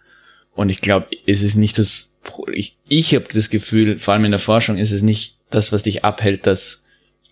[0.54, 2.20] und ich glaube, es ist nicht das
[2.52, 5.84] ich ich habe das Gefühl, vor allem in der Forschung ist es nicht das, was
[5.84, 6.86] dich abhält, dass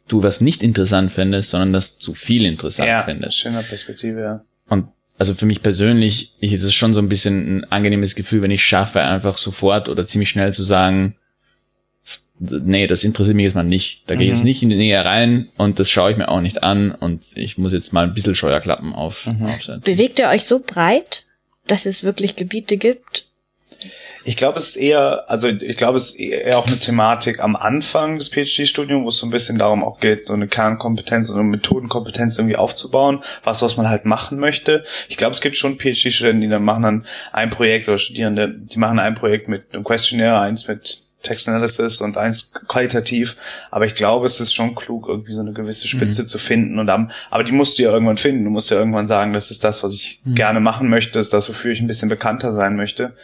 [0.09, 3.39] du was nicht interessant findest, sondern dass du viel interessant ja, findest.
[3.39, 4.45] schöner Perspektive, ja.
[4.69, 4.89] Und
[5.25, 8.51] also für mich persönlich, ich, es ist schon so ein bisschen ein angenehmes Gefühl, wenn
[8.51, 11.17] ich schaffe, einfach sofort oder ziemlich schnell zu sagen,
[12.39, 14.03] nee, das interessiert mich jetzt mal nicht.
[14.07, 14.37] Da gehe ich Mhm.
[14.37, 17.23] jetzt nicht in die Nähe rein und das schaue ich mir auch nicht an und
[17.37, 19.47] ich muss jetzt mal ein bisschen Scheuerklappen auf, Mhm.
[19.47, 19.81] aufsetzen.
[19.81, 21.25] Bewegt ihr euch so breit,
[21.67, 23.29] dass es wirklich Gebiete gibt?
[24.25, 27.57] Ich glaube, es ist eher, also ich glaube, es ist eher auch eine Thematik am
[27.57, 31.39] Anfang des PhD-Studiums, wo es so ein bisschen darum auch geht, so eine Kernkompetenz und
[31.39, 34.85] eine Methodenkompetenz irgendwie aufzubauen, was, was man halt machen möchte.
[35.09, 38.79] Ich glaube, es gibt schon PhD-Studenten, die dann machen dann ein Projekt oder Studierende, die
[38.79, 43.37] machen ein Projekt mit einem Questionnaire, eins mit Text Analysis und eins qualitativ.
[43.71, 46.89] Aber ich glaube, es ist schon klug, irgendwie so eine gewisse Spitze zu finden und
[46.89, 48.45] am, aber die musst du ja irgendwann finden.
[48.45, 51.33] Du musst ja irgendwann sagen, das ist das, was ich gerne machen möchte, das ist
[51.33, 53.15] das, wofür ich ein bisschen bekannter sein möchte.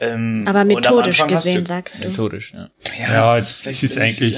[0.00, 2.08] Ähm, Aber methodisch gesehen, du, sagst du.
[2.08, 2.68] Methodisch, ja.
[3.08, 4.36] Ja, es, vielleicht es ist eigentlich,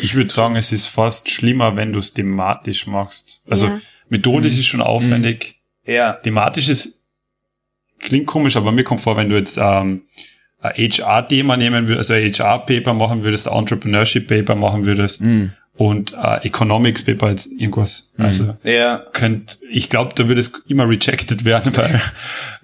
[0.00, 3.42] ich würde sagen, es ist fast schlimmer, wenn du es thematisch machst.
[3.50, 3.80] Also Ja.
[4.08, 5.56] methodisch ist schon aufwendig.
[5.84, 7.02] ja, Thematisch ist,
[8.00, 10.02] klingt komisch, aber mir kommt vor, wenn du jetzt ähm,
[10.60, 15.52] ein HR-Thema nehmen würdest, also ein HR-Paper machen würdest, ein Entrepreneurship-Paper machen würdest Mhm.
[15.80, 18.10] Und ein Economics-Paper jetzt irgendwas.
[18.16, 18.24] Mhm.
[18.26, 22.00] Also ja, könnt, ich glaube, da würde es immer rejected werden, weil,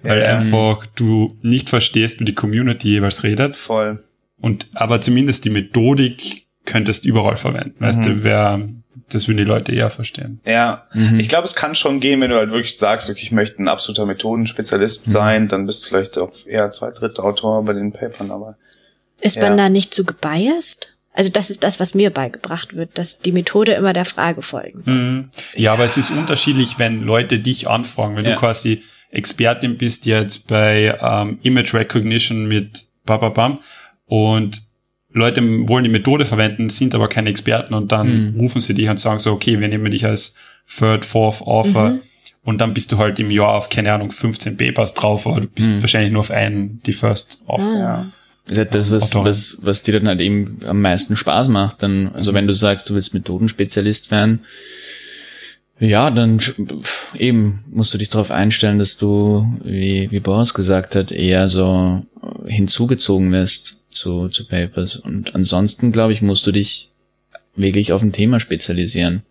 [0.03, 0.37] weil Ja.
[0.37, 3.55] einfach du nicht verstehst, wie die Community jeweils redet.
[3.55, 3.99] voll.
[4.39, 7.73] Und aber zumindest die Methodik könntest überall verwenden.
[7.79, 8.03] Weißt Mhm.
[8.03, 8.69] du, wer,
[9.09, 10.39] das würden die Leute eher verstehen.
[10.45, 11.19] Ja, Mhm.
[11.19, 13.67] ich glaube, es kann schon gehen, wenn du halt wirklich sagst, okay, ich möchte ein
[13.67, 15.11] absoluter Methodenspezialist Mhm.
[15.11, 18.57] sein, dann bist du vielleicht auch eher zwei dritte Autor bei den Papern, aber
[19.21, 19.49] Ist Ja.
[19.49, 20.93] man da nicht zu gebiased?
[21.17, 24.83] Also das ist das, was mir beigebracht wird, dass die Methode immer der Frage folgen
[24.83, 24.93] soll.
[24.95, 25.29] Mhm.
[25.55, 28.15] Ja, aber es ist unterschiedlich, wenn Leute dich anfragen.
[28.15, 28.33] Wenn Ja.
[28.35, 33.59] du quasi Expertin bist jetzt bei ähm, Image Recognition mit Bababam
[34.05, 34.61] und
[35.11, 38.39] Leute wollen die Methode verwenden, sind aber keine Experten und dann Mhm.
[38.41, 40.35] rufen sie dich und sagen so, okay, wir nehmen dich als
[40.69, 41.99] Third, Fourth Author Mhm.
[42.43, 45.47] und dann bist du halt im Jahr auf, keine Ahnung, 15 Papers drauf, aber du
[45.47, 45.81] bist Mhm.
[45.81, 47.73] wahrscheinlich nur auf einen, die First Author.
[47.73, 47.79] Ah.
[47.79, 48.05] ja.
[48.47, 51.83] Das ist halt das, was, was, was dir dann halt eben am meisten Spaß macht.
[51.83, 54.39] Dann, also wenn du sagst, du willst Methodenspezialist werden,
[55.79, 56.39] ja, dann
[57.15, 62.03] eben musst du dich darauf einstellen, dass du, wie, wie Boris gesagt hat, eher so
[62.45, 64.95] hinzugezogen wirst zu, zu Papers.
[64.95, 66.91] Und ansonsten, glaube ich, musst du dich
[67.55, 69.23] wirklich auf ein Thema spezialisieren.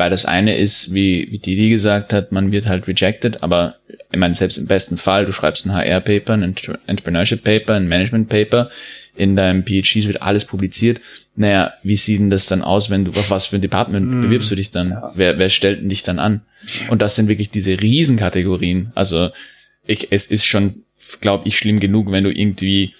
[0.00, 3.74] Weil das eine ist, wie, wie Didi gesagt hat, man wird halt rejected, aber
[4.10, 8.70] ich meine, selbst im besten Fall, du schreibst ein HR-Paper, ein Entre- Entrepreneurship-Paper, ein Management-Paper,
[9.14, 11.02] in deinem PhD wird alles publiziert.
[11.36, 14.22] Naja, wie sieht denn das dann aus, wenn du, auf was für ein Department Mm,
[14.22, 14.88] bewirbst du dich dann?
[14.92, 15.12] ja.
[15.16, 16.40] Wer, wer stellt denn dich dann an?
[16.88, 18.92] Und das sind wirklich diese Riesenkategorien.
[18.94, 19.28] Also
[19.86, 20.84] ich, es ist schon,
[21.20, 22.94] glaube ich, schlimm genug, wenn du irgendwie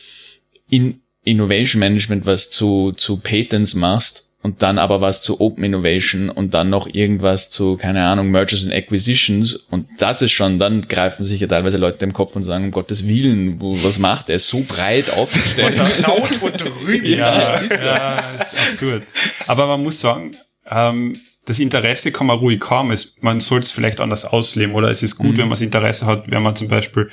[0.69, 6.31] in Innovation Management was zu, zu Patents machst und dann aber was zu Open Innovation
[6.31, 10.89] und dann noch irgendwas zu, keine Ahnung, Mergers and Acquisitions und das ist schon, dann
[10.89, 14.31] greifen sich ja teilweise Leute im Kopf und sagen, um Gottes Willen, wo, was macht
[14.31, 14.37] er?
[14.37, 15.77] Ist so breit aufgestellt.
[16.07, 17.05] Laut und drüben.
[17.05, 19.03] Ja, ja, ist absurd.
[19.47, 20.33] Aber man muss sagen,
[20.71, 22.93] ähm, das Interesse kann man ruhig haben.
[22.93, 26.07] Es, man soll es vielleicht anders ausleben oder es ist gut, wenn man das Interesse
[26.07, 27.11] hat, wenn man zum Beispiel,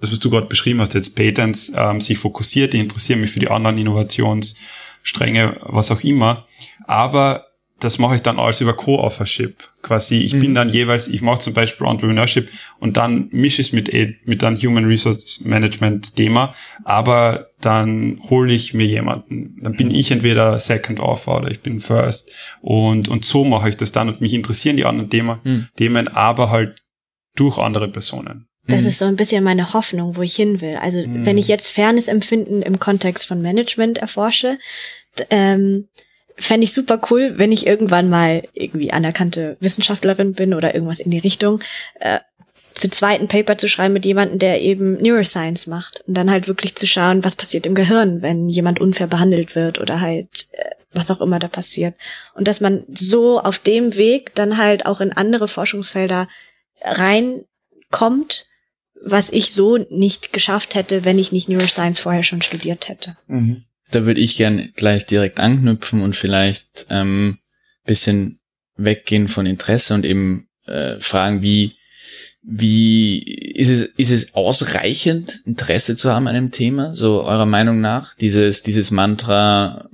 [0.00, 3.40] das was du gerade beschrieben hast, jetzt Patents, ähm, sich fokussiert, die interessieren mich für
[3.40, 3.76] die anderen
[5.04, 6.46] Innovationsstränge, was auch immer.
[6.86, 7.46] Aber
[7.80, 9.56] das mache ich dann alles über Co-Authorship.
[9.80, 13.72] Quasi, ich bin dann jeweils, ich mache zum Beispiel Entrepreneurship und dann mische ich es
[13.72, 16.52] mit, eh- mit einem Human Resource Management Thema,
[16.84, 19.58] aber dann hole ich mir jemanden.
[19.62, 22.30] Dann bin ich entweder Second Author oder ich bin First.
[22.60, 25.68] Und, und so mache ich das dann und mich interessieren die anderen Thema, Hm.
[25.76, 26.82] Themen, aber halt
[27.34, 28.46] durch andere Personen.
[28.70, 28.88] Das Mhm.
[28.88, 30.76] ist so ein bisschen meine Hoffnung, wo ich hin will.
[30.76, 31.26] Also Mhm.
[31.26, 34.58] wenn ich jetzt Fairness-Empfinden im Kontext von Management erforsche,
[35.30, 35.88] ähm,
[36.36, 41.10] fände ich super cool, wenn ich irgendwann mal irgendwie anerkannte Wissenschaftlerin bin oder irgendwas in
[41.10, 41.60] die Richtung,
[41.98, 42.18] äh,
[42.72, 46.76] zu zweiten Paper zu schreiben mit jemandem, der eben Neuroscience macht und dann halt wirklich
[46.76, 51.10] zu schauen, was passiert im Gehirn, wenn jemand unfair behandelt wird oder halt äh, was
[51.10, 51.94] auch immer da passiert.
[52.34, 56.26] Und dass man so auf dem Weg dann halt auch in andere Forschungsfelder
[56.82, 58.46] reinkommt,
[59.04, 63.16] was ich so nicht geschafft hätte, wenn ich nicht Neuroscience vorher schon studiert hätte.
[63.26, 63.64] Mhm.
[63.90, 67.38] Da würde ich gern gleich direkt anknüpfen und vielleicht ähm,
[67.84, 68.40] bisschen
[68.76, 71.74] weggehen von Interesse und eben äh, fragen, wie
[72.42, 77.80] wie ist es, ist es ausreichend, Interesse zu haben an einem Thema, so eurer Meinung
[77.80, 78.14] nach?
[78.14, 79.88] Dieses, dieses Mantra,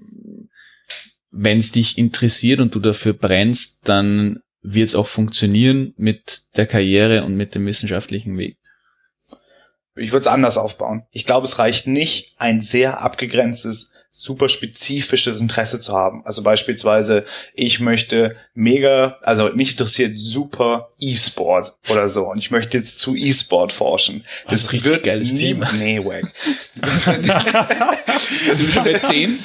[1.30, 6.66] wenn es dich interessiert und du dafür brennst, dann wird es auch funktionieren mit der
[6.66, 8.58] Karriere und mit dem wissenschaftlichen Weg.
[9.96, 11.04] Ich würde es anders aufbauen.
[11.10, 16.22] Ich glaube, es reicht nicht, ein sehr abgegrenztes super spezifisches Interesse zu haben.
[16.24, 22.78] Also beispielsweise, ich möchte mega, also mich interessiert super E-Sport oder so und ich möchte
[22.78, 24.24] jetzt zu E-Sport forschen.
[24.48, 25.70] Das, das wird geiles nie, Thema.
[25.74, 26.32] Nee, wack.
[28.86, 29.38] das, 10?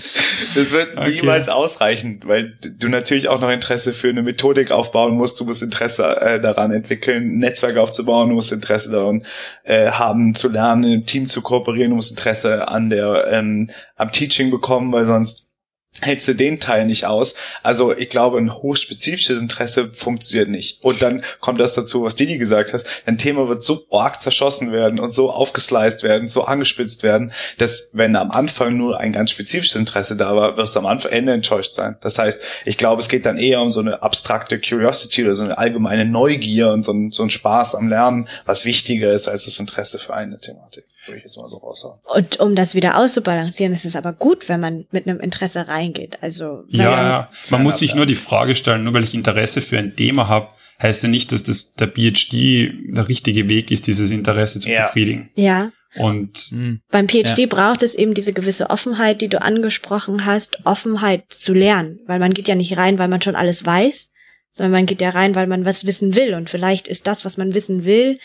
[0.56, 1.16] das wird okay.
[1.16, 5.62] niemals ausreichen, weil du natürlich auch noch Interesse für eine Methodik aufbauen musst, du musst
[5.64, 9.26] Interesse äh, daran entwickeln, ein Netzwerk aufzubauen, du musst Interesse daran
[9.64, 13.68] äh, haben zu lernen, im Team zu kooperieren, du musst Interesse an der ähm,
[14.02, 15.52] am Teaching bekommen, weil sonst
[16.00, 17.36] hältst du den Teil nicht aus.
[17.64, 20.84] Also ich glaube, ein hochspezifisches Interesse funktioniert nicht.
[20.84, 22.88] Und dann kommt das dazu, was Didi gesagt hast.
[23.06, 27.90] Ein Thema wird so arg zerschossen werden und so aufgesliced werden, so angespitzt werden, dass
[27.94, 31.34] wenn am Anfang nur ein ganz spezifisches Interesse da war, wirst du am Anfang Ende
[31.34, 31.98] enttäuscht sein.
[32.02, 35.44] Das heißt, ich glaube, es geht dann eher um so eine abstrakte Curiosity oder so
[35.44, 39.46] eine allgemeine Neugier und so ein, so ein Spaß am Lernen, was wichtiger ist als
[39.46, 42.00] das Interesse für eine Thematik würde ich jetzt mal so raushauen.
[42.16, 46.20] Und um das wieder auszubalancieren, ist es aber gut, wenn man mit einem Interesse reingeht.
[46.22, 47.30] Also ja, ja.
[47.50, 50.48] man muss sich nur die Frage stellen, nur weil ich Interesse für ein Thema habe,
[50.82, 54.88] heißt ja nicht, dass das der PhD der richtige Weg ist, dieses Interesse zu ja.
[54.88, 55.30] befriedigen.
[55.36, 55.72] Ja.
[55.96, 56.82] Und mhm.
[56.90, 57.48] beim PhD ja.
[57.48, 62.32] braucht es eben diese gewisse Offenheit, die du angesprochen hast, Offenheit zu lernen, weil man
[62.34, 64.10] geht ja nicht rein, weil man schon alles weiß,
[64.52, 67.36] sondern man geht ja rein, weil man was wissen will und vielleicht ist das, was
[67.38, 68.20] man wissen will,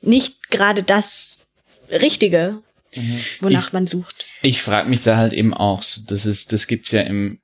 [0.00, 1.47] nicht gerade das
[1.90, 2.62] Richtige,
[2.94, 3.20] mhm.
[3.40, 4.24] wonach ich, man sucht.
[4.42, 7.40] Ich frage mich da halt eben auch, das ist, das gibt's ja im,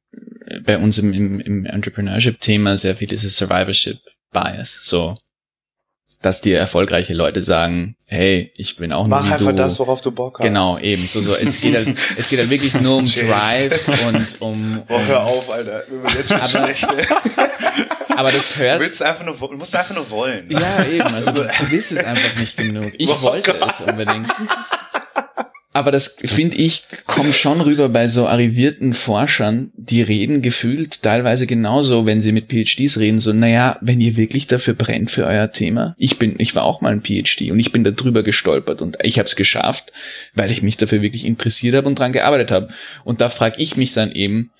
[0.64, 5.14] bei uns im, im, im Entrepreneurship-Thema sehr viel dieses Survivorship-Bias, so,
[6.24, 9.54] dass dir erfolgreiche Leute sagen, hey, ich bin auch nur Mach einfach du.
[9.54, 10.44] das, worauf du Bock hast.
[10.44, 11.06] Genau, eben.
[11.06, 11.34] So, so.
[11.34, 14.82] Es geht halt, es geht halt wirklich nur um Drive und um.
[14.86, 15.82] Boah, hör auf, Alter.
[15.88, 16.86] Du bist jetzt schon aber, schlecht,
[18.16, 18.80] aber das hört.
[18.80, 20.50] Du willst einfach nur, du musst einfach nur wollen.
[20.50, 21.14] Ja, eben.
[21.14, 22.92] Also du, du willst es einfach nicht genug.
[22.98, 23.74] Ich oh wollte Gott.
[23.78, 24.28] es unbedingt.
[25.76, 31.48] Aber das, finde ich, kommt schon rüber bei so arrivierten Forschern, die reden gefühlt teilweise
[31.48, 35.50] genauso, wenn sie mit PhDs reden, so, naja, wenn ihr wirklich dafür brennt für euer
[35.50, 38.82] Thema, ich bin, ich war auch mal ein PhD und ich bin da drüber gestolpert
[38.82, 39.92] und ich habe es geschafft,
[40.32, 42.68] weil ich mich dafür wirklich interessiert habe und dran gearbeitet habe.
[43.02, 44.52] Und da frage ich mich dann eben,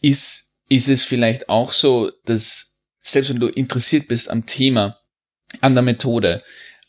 [0.00, 2.69] ist, ist es vielleicht auch so, dass
[3.00, 4.98] selbst wenn du interessiert bist am Thema,
[5.60, 6.42] an der Methode,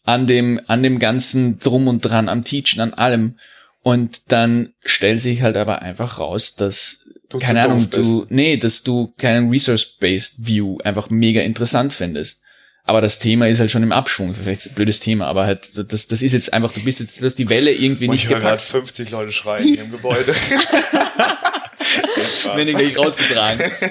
[0.04, 3.38] an dem, an dem ganzen Drum und Dran, am Teachen, an allem.
[3.84, 8.84] Und dann stellt sich halt aber einfach raus, dass, du keine Ahnung, du, nee, dass
[8.84, 12.44] du keinen Resource-Based View einfach mega interessant findest.
[12.84, 14.34] Aber das Thema ist halt schon im Abschwung.
[14.34, 17.26] Vielleicht ein blödes Thema, aber halt, das, das ist jetzt einfach, du bist jetzt, du
[17.26, 18.62] hast die Welle irgendwie Und nicht ich höre gepackt.
[18.62, 20.36] gerade 50 Leute schreien hier im Gebäude.
[22.56, 23.72] Wenn ich rausgetragen.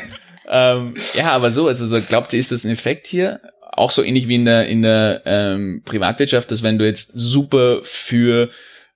[0.50, 3.40] ähm, ja, aber so, also so, glaubt ihr, ist das ein Effekt hier?
[3.72, 7.80] auch so ähnlich wie in der, in der ähm, Privatwirtschaft, dass wenn du jetzt super
[7.82, 8.50] für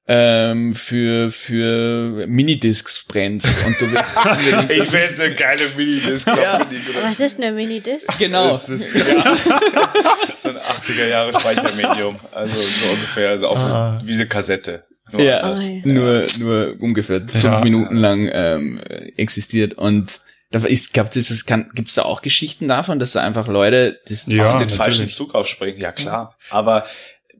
[0.06, 6.60] ähm, für für Minidiscs brennst und du willst ich will jetzt eine geile Minidisc ja.
[7.02, 8.18] was ist eine Minidisc?
[8.18, 8.50] Genau.
[8.50, 9.04] Das ist, ja,
[10.36, 12.16] so ein 80er Jahre Speichermedium.
[12.32, 13.98] Also so ungefähr also auf ah.
[14.04, 14.84] wie eine Kassette.
[15.10, 17.60] Nur ja, oh, ja, nur nur ungefähr fünf ja.
[17.60, 18.80] Minuten lang ähm,
[19.16, 20.20] existiert und
[20.60, 25.08] glaubt es, da auch Geschichten davon, dass da einfach Leute das ja, auf den falschen
[25.08, 25.80] Zug aufspringen?
[25.80, 26.34] Ja, klar.
[26.50, 26.84] Aber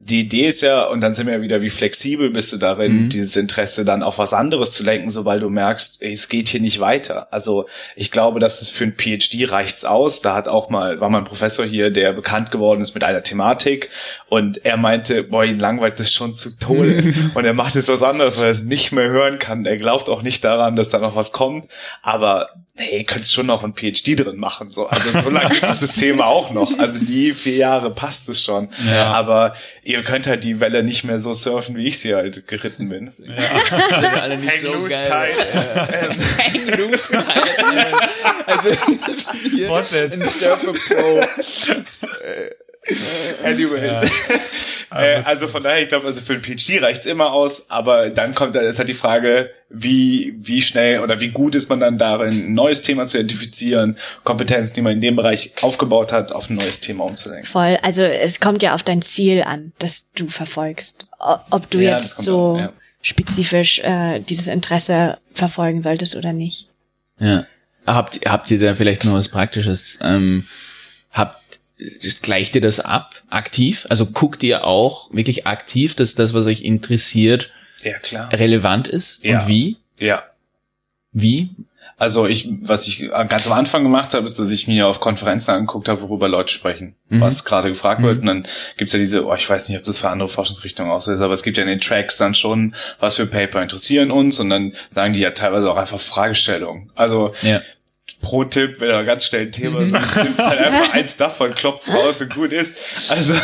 [0.04, 3.04] die Idee ist ja, und dann sind wir ja wieder, wie flexibel bist du darin,
[3.04, 3.08] mhm.
[3.08, 6.80] dieses Interesse dann auf was anderes zu lenken, sobald du merkst, es geht hier nicht
[6.80, 7.32] weiter.
[7.32, 10.20] Also ich glaube, dass es für ein PhD reicht's aus.
[10.20, 13.22] Da hat auch mal, war mal ein Professor hier, der bekannt geworden ist mit einer
[13.22, 13.88] Thematik
[14.34, 17.14] und er meinte, boah, ihn langweilt das schon zu Tode.
[17.34, 19.64] und er macht jetzt was anderes, weil er es nicht mehr hören kann.
[19.64, 21.68] Er glaubt auch nicht daran, dass da noch was kommt.
[22.02, 24.70] Aber hey, könntest schon noch ein PhD drin machen.
[24.70, 24.88] So.
[24.88, 26.76] Also so lange gibt es das Thema auch noch.
[26.80, 28.70] Also die vier Jahre passt es schon.
[28.90, 29.04] Ja.
[29.04, 32.88] Aber ihr könnt halt die Welle nicht mehr so surfen, wie ich sie halt geritten
[32.88, 33.12] bin.
[33.18, 34.20] Ja.
[34.20, 35.30] alle nicht Hang so loose geil.
[35.36, 36.18] tight.
[36.42, 38.08] Hang loose tight.
[38.46, 39.72] Also, ist hier
[40.12, 41.20] ein Surfer Pro.
[43.44, 43.90] Anyway.
[44.90, 48.34] äh, also von daher, ich glaube, also für ein PhD reicht's immer aus, aber dann
[48.34, 52.30] kommt, ist halt die Frage, wie, wie schnell oder wie gut ist man dann darin,
[52.48, 56.56] ein neues Thema zu identifizieren, Kompetenzen, die man in dem Bereich aufgebaut hat, auf ein
[56.56, 57.46] neues Thema umzulenken.
[57.46, 57.78] Voll.
[57.82, 61.06] Also es kommt ja auf dein Ziel an, das du verfolgst.
[61.50, 62.72] Ob du Ja, jetzt so auch, ja.
[63.02, 66.68] spezifisch äh, dieses Interesse verfolgen solltest oder nicht.
[67.18, 67.46] Ja.
[67.86, 69.98] Habt, habt ihr da vielleicht noch was Praktisches?
[70.02, 70.46] Ähm,
[71.12, 71.36] habt,
[72.22, 73.86] gleicht ihr das ab, aktiv?
[73.90, 77.50] Also guckt ihr auch wirklich aktiv, dass das, was euch interessiert,
[77.82, 78.32] Ja, klar.
[78.32, 79.24] relevant ist?
[79.24, 79.40] Ja.
[79.40, 79.76] Und wie?
[79.98, 80.22] Ja.
[81.12, 81.50] Wie?
[81.96, 85.52] Also ich, was ich ganz am Anfang gemacht habe, ist, dass ich mir auf Konferenzen
[85.52, 87.20] angeguckt habe, worüber Leute sprechen, Mhm.
[87.20, 88.18] was gerade gefragt wird.
[88.20, 91.00] Und dann gibt's ja diese, oh, ich weiß nicht, ob das für andere Forschungsrichtungen auch
[91.00, 94.10] so ist, aber es gibt ja in den Tracks dann schon, was für Paper interessieren
[94.10, 96.90] uns und dann sagen die ja teilweise auch einfach Fragestellungen.
[96.96, 97.60] Also Ja.
[98.20, 101.90] Pro Tipp, wenn er ganz schnell ein Thema sucht, nimmst halt einfach eins davon, kloppt's
[101.92, 102.76] raus und gut ist.
[103.08, 103.34] Also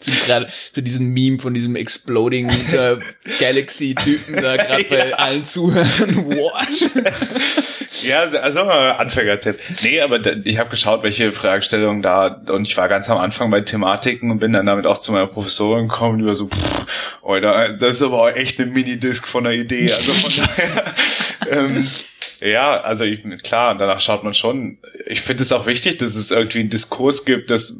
[0.00, 2.96] Sind gerade so diesen Meme von diesem Exploding äh,
[3.40, 5.16] Galaxy-Typen da gerade bei Ja.
[5.16, 6.16] allen Zuhörern.
[6.26, 6.90] What?
[8.02, 9.58] Ja, also mal Anfängertipp.
[9.82, 13.60] Nee, aber ich habe geschaut, welche Fragestellungen da und ich war ganz am Anfang bei
[13.60, 16.86] Thematiken und bin dann damit auch zu meiner Professorin gekommen, die war so, pff,
[17.22, 19.92] Alter, das ist aber auch echt eine Minidisc von der Idee.
[19.92, 20.84] Also von daher,
[21.50, 21.86] ähm,
[22.40, 24.78] ja, also ich, klar, danach schaut man schon.
[25.06, 27.78] Ich finde es auch wichtig, dass es irgendwie einen Diskurs gibt, das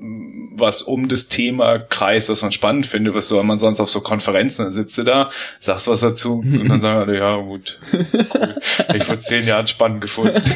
[0.61, 4.01] was um das Thema kreist, was man spannend findet, was soll man sonst auf so
[4.01, 8.57] Konferenzen, dann sitzt du da, sagst was dazu und dann sagen alle, ja gut, cool.
[8.95, 10.41] Ich vor zehn Jahren spannend gefunden.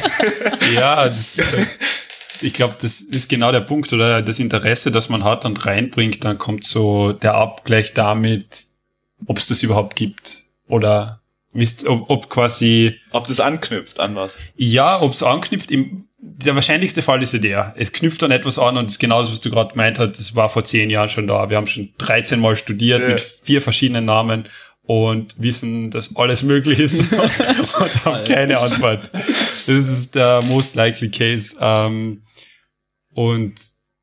[0.75, 1.65] Ja, das, äh,
[2.41, 6.23] ich glaube, das ist genau der Punkt oder das Interesse, das man hat und reinbringt,
[6.23, 8.65] dann kommt so der Abgleich damit,
[9.25, 11.21] ob es das überhaupt gibt oder
[11.55, 14.39] wisst, ob, ob quasi Ob das anknüpft an was.
[14.55, 15.71] ja, ob es anknüpft.
[15.71, 17.73] Im, der wahrscheinlichste Fall ist ja der.
[17.77, 20.17] Es knüpft an etwas an und ist genau das, was du gerade gemeint hast.
[20.19, 21.49] Das war vor zehn Jahren schon da.
[21.49, 23.09] Wir haben schon 13 Mal studiert Ja.
[23.09, 24.43] mit vier verschiedenen Namen
[24.87, 29.09] und wissen, dass alles möglich ist und haben keine Antwort.
[29.13, 31.55] Das ist der most likely case.
[31.59, 32.21] Ähm,
[33.13, 33.53] und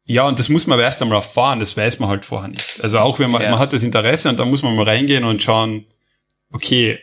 [0.04, 2.80] ja, und das muss man aber erst einmal erfahren, das weiß man halt vorher nicht.
[2.82, 3.50] Also auch wenn man, Ja.
[3.50, 5.86] man hat das Interesse und da muss man mal reingehen und schauen,
[6.52, 6.98] okay,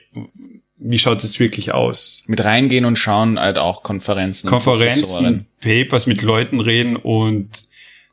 [0.77, 2.23] wie schaut es jetzt wirklich aus?
[2.27, 4.49] Mit reingehen und schauen halt auch Konferenzen.
[4.49, 5.47] Konferenzen.
[5.61, 7.68] Papers mit Leuten reden und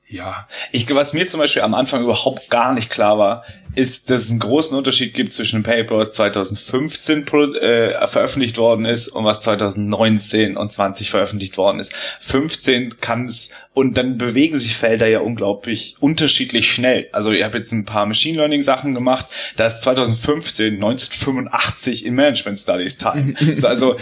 [0.09, 4.23] ja, Ich, was mir zum Beispiel am Anfang überhaupt gar nicht klar war, ist, dass
[4.23, 9.09] es einen großen Unterschied gibt zwischen einem Paper, was 2015 pro, äh, veröffentlicht worden ist
[9.09, 11.93] und was 2019 und 20 veröffentlicht worden ist.
[12.21, 17.09] 15 kann es und dann bewegen sich Felder ja unglaublich unterschiedlich schnell.
[17.13, 22.15] Also ich habe jetzt ein paar Machine Learning Sachen gemacht, da ist 2015 1985 in
[22.15, 23.35] Management Studies Teil.
[23.63, 23.97] also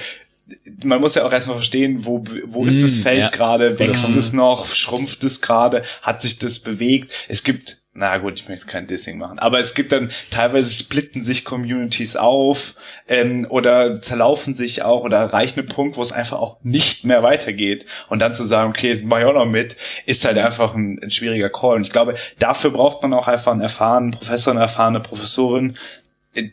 [0.83, 3.29] man muss ja auch erstmal verstehen, wo, wo ist das Mm, Feld ja.
[3.31, 4.19] gerade, wächst Vollkommen.
[4.19, 7.13] es noch, schrumpft es gerade, hat sich das bewegt.
[7.29, 10.73] Es gibt, na gut, ich möchte jetzt kein Dissing machen, aber es gibt dann teilweise
[10.73, 12.75] splitten sich Communities auf
[13.09, 17.23] ähm, oder zerlaufen sich auch oder erreichen einen Punkt, wo es einfach auch nicht mehr
[17.23, 17.87] weitergeht.
[18.09, 19.77] Und dann zu sagen, okay, jetzt mach ich auch noch mit,
[20.07, 21.77] ist halt einfach ein, ein schwieriger Call.
[21.77, 25.77] Und ich glaube, dafür braucht man auch einfach einen erfahrenen Professor, eine erfahrene Professorin,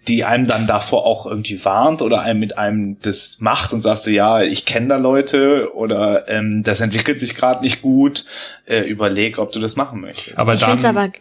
[0.07, 4.03] die einem dann davor auch irgendwie warnt oder einem mit einem das macht und sagt
[4.03, 8.25] so, ja, ich kenne da Leute oder ähm, das entwickelt sich gerade nicht gut,
[8.67, 10.37] äh, überleg, ob du das machen möchtest.
[10.37, 11.11] aber ich finde es aber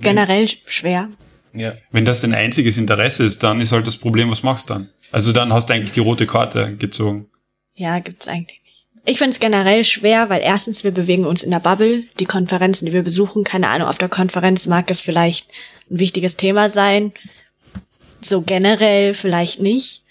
[0.00, 1.08] generell schwer.
[1.54, 1.72] ja.
[1.90, 4.88] wenn das dein einziges Interesse ist, dann ist halt das Problem, was machst du dann?
[5.10, 7.28] Also dann hast du eigentlich die rote Karte gezogen.
[7.74, 8.86] Ja, gibt's eigentlich nicht.
[9.06, 12.04] Ich finde es generell schwer, weil erstens, wir bewegen uns in der Bubble.
[12.20, 15.48] Die Konferenzen, die wir besuchen, keine Ahnung, auf der Konferenz mag es vielleicht
[15.90, 17.12] ein wichtiges Thema sein.
[18.28, 20.02] So generell vielleicht nicht.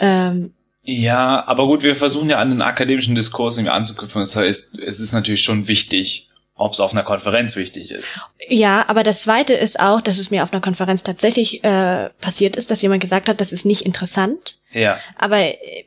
[0.00, 0.52] Ähm,
[0.84, 4.20] Ja, aber gut, wir versuchen ja an den akademischen Diskurs irgendwie anzuknüpfen.
[4.20, 8.20] Das heißt, es ist natürlich schon wichtig, ob es auf einer Konferenz wichtig ist.
[8.48, 12.56] ja, aber das Zweite ist auch, dass es mir auf einer Konferenz tatsächlich äh, passiert
[12.56, 14.58] ist, dass jemand gesagt hat, das ist nicht interessant.
[14.72, 14.98] Ja.
[15.16, 15.38] Aber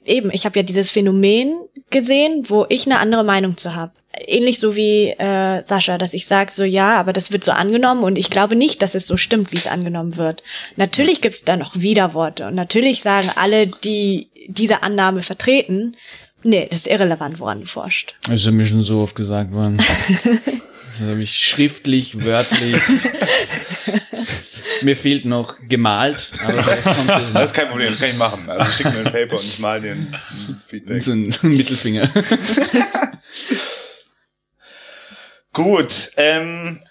[0.05, 1.55] eben, ich habe ja dieses Phänomen
[1.91, 3.91] gesehen, wo ich eine andere Meinung zu habe.
[4.25, 8.03] Ähnlich so wie äh, Sascha, dass ich sage, so ja, aber das wird so angenommen
[8.03, 10.43] und ich glaube nicht, dass es so stimmt, wie es angenommen wird.
[10.75, 15.95] Natürlich gibt es da noch Widerworte und natürlich sagen alle, die diese Annahme vertreten,
[16.43, 18.15] nee, das ist irrelevant, woran du forscht.
[18.29, 19.77] Das ist mir schon so oft gesagt worden.
[20.97, 22.77] Das habe ich schriftlich, wörtlich.
[24.81, 28.17] Mir fehlt noch gemalt, aber das kommt das Das ist kein Problem, das kann ich
[28.17, 28.49] machen.
[28.49, 30.15] Also schick mir ein Paper und ich mal dir ein
[30.65, 31.03] Feedback.
[31.03, 32.09] so ein Mittelfinger.
[35.55, 36.81] Gut, ähm,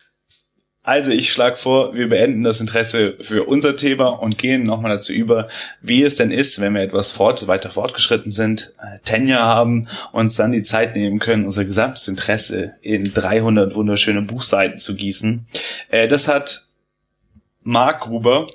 [0.83, 5.13] Also ich schlage vor, wir beenden das Interesse für unser Thema und gehen nochmal dazu
[5.13, 5.49] über,
[5.83, 10.37] wie es denn ist, wenn wir etwas fort, weiter fortgeschritten sind, äh, Tenure haben, uns
[10.37, 15.47] dann die Zeit nehmen können, unser gesamtes Interesse in 300 wunderschöne Buchseiten zu gießen.
[15.91, 16.67] Äh, das hat
[17.65, 18.47] Mark Gruber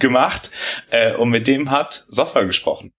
[0.00, 0.50] gemacht
[0.90, 2.93] äh, und mit dem hat Sofa gesprochen.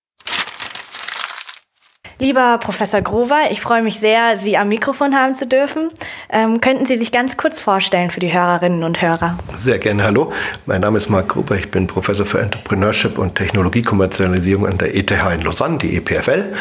[2.18, 5.90] Lieber Professor Grover, ich freue mich sehr, Sie am Mikrofon haben zu dürfen.
[6.30, 9.38] Ähm, könnten Sie sich ganz kurz vorstellen für die Hörerinnen und Hörer?
[9.54, 10.32] Sehr gerne, hallo.
[10.66, 15.12] Mein Name ist Marc Gruber, ich bin Professor für Entrepreneurship und Technologiekommerzialisierung an der ETH
[15.12, 16.54] in Lausanne, die EPFL.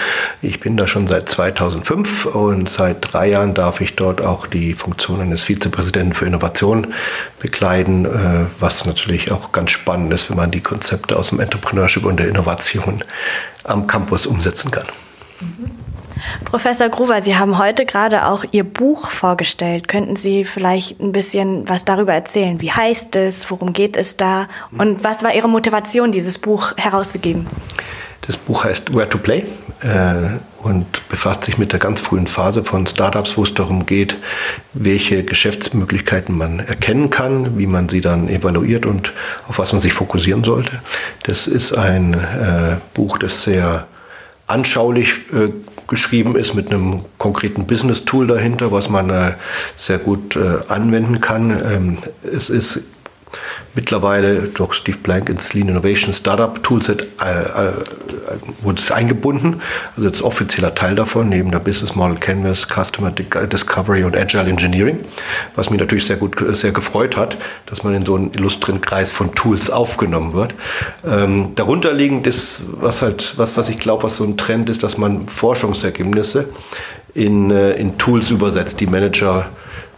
[0.42, 4.72] Ich bin da schon seit 2005 und seit drei Jahren darf ich dort auch die
[4.72, 6.92] Funktion eines Vizepräsidenten für Innovation
[7.38, 12.04] bekleiden, äh, was natürlich auch ganz spannend ist, wenn man die Konzepte aus dem Entrepreneurship
[12.04, 13.04] und der Innovation
[13.62, 14.86] am Campus umsetzen kann.
[16.44, 19.88] Professor Gruber, Sie haben heute gerade auch Ihr Buch vorgestellt.
[19.88, 22.60] Könnten Sie vielleicht ein bisschen was darüber erzählen?
[22.60, 23.50] Wie heißt es?
[23.50, 24.46] Worum geht es da?
[24.78, 27.46] Und was war Ihre Motivation, dieses Buch herauszugeben?
[28.26, 29.44] Das Buch heißt Where to Play
[29.82, 34.16] äh, und befasst sich mit der ganz frühen Phase von Startups, wo es darum geht,
[34.72, 39.12] welche Geschäftsmöglichkeiten man erkennen kann, wie man sie dann evaluiert und
[39.46, 40.80] auf was man sich fokussieren sollte.
[41.24, 43.86] Das ist ein äh, Buch, das sehr
[44.46, 45.50] anschaulich äh,
[45.88, 49.32] geschrieben ist mit einem konkreten Business-Tool dahinter, was man äh,
[49.76, 51.50] sehr gut äh, anwenden kann.
[51.50, 52.84] Ähm, es ist
[53.74, 57.72] mittlerweile durch Steve Blank ins Lean Innovation Startup Toolset äh, äh,
[58.62, 59.60] wurde es eingebunden.
[59.96, 65.00] Also jetzt offizieller Teil davon, neben der Business Model Canvas, Customer Discovery und Agile Engineering,
[65.56, 69.10] was mich natürlich sehr gut, sehr gefreut hat, dass man in so einen illustren Kreis
[69.10, 70.54] von Tools aufgenommen wird.
[71.04, 74.82] Ähm, darunter liegend ist, was halt, was, was ich glaube, was so ein Trend ist,
[74.82, 76.48] dass man Forschungsergebnisse
[77.14, 79.46] in, äh, in Tools übersetzt, die Manager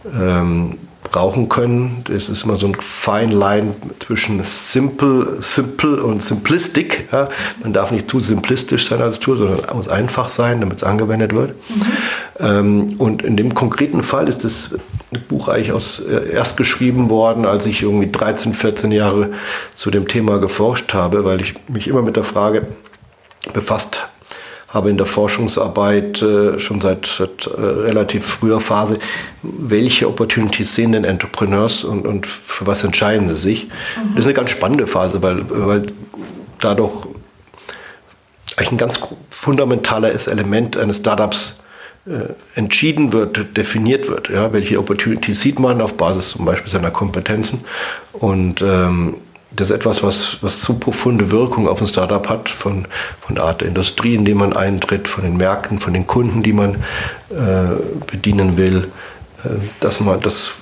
[0.05, 0.77] ähm,
[1.09, 2.03] brauchen können.
[2.05, 7.07] Das ist immer so ein Fine Line zwischen simple, simple und simplistic.
[7.11, 7.29] Ja.
[7.61, 11.33] Man darf nicht zu simplistisch sein als Tool, sondern muss einfach sein, damit es angewendet
[11.33, 11.51] wird.
[11.69, 11.85] Mhm.
[12.39, 14.75] Ähm, und in dem konkreten Fall ist das
[15.27, 19.31] Buch eigentlich aus, äh, erst geschrieben worden, als ich irgendwie 13, 14 Jahre
[19.73, 22.67] zu dem Thema geforscht habe, weil ich mich immer mit der Frage
[23.53, 24.11] befasst habe,
[24.69, 28.99] habe in der Forschungsarbeit äh, schon seit, seit äh, relativ früher Phase,
[29.41, 33.65] welche Opportunities sehen denn Entrepreneurs und, und für was entscheiden sie sich.
[33.65, 34.15] Mhm.
[34.15, 35.83] Das ist eine ganz spannende Phase, weil, weil
[36.59, 37.07] dadurch
[38.57, 38.99] eigentlich ein ganz
[39.29, 41.55] fundamentales Element eines Startups
[42.05, 44.29] äh, entschieden wird, definiert wird.
[44.29, 47.61] Ja, welche Opportunities sieht man auf Basis zum Beispiel seiner Kompetenzen
[48.13, 49.15] und ähm,
[49.57, 52.87] das ist etwas, was, was zu profunde Wirkung auf ein Startup hat, von,
[53.21, 56.43] von der Art der Industrie, in die man eintritt, von den Märkten, von den Kunden,
[56.43, 56.75] die man
[57.29, 57.75] äh,
[58.09, 58.89] bedienen will,
[59.43, 59.49] äh,
[59.79, 60.53] dass man das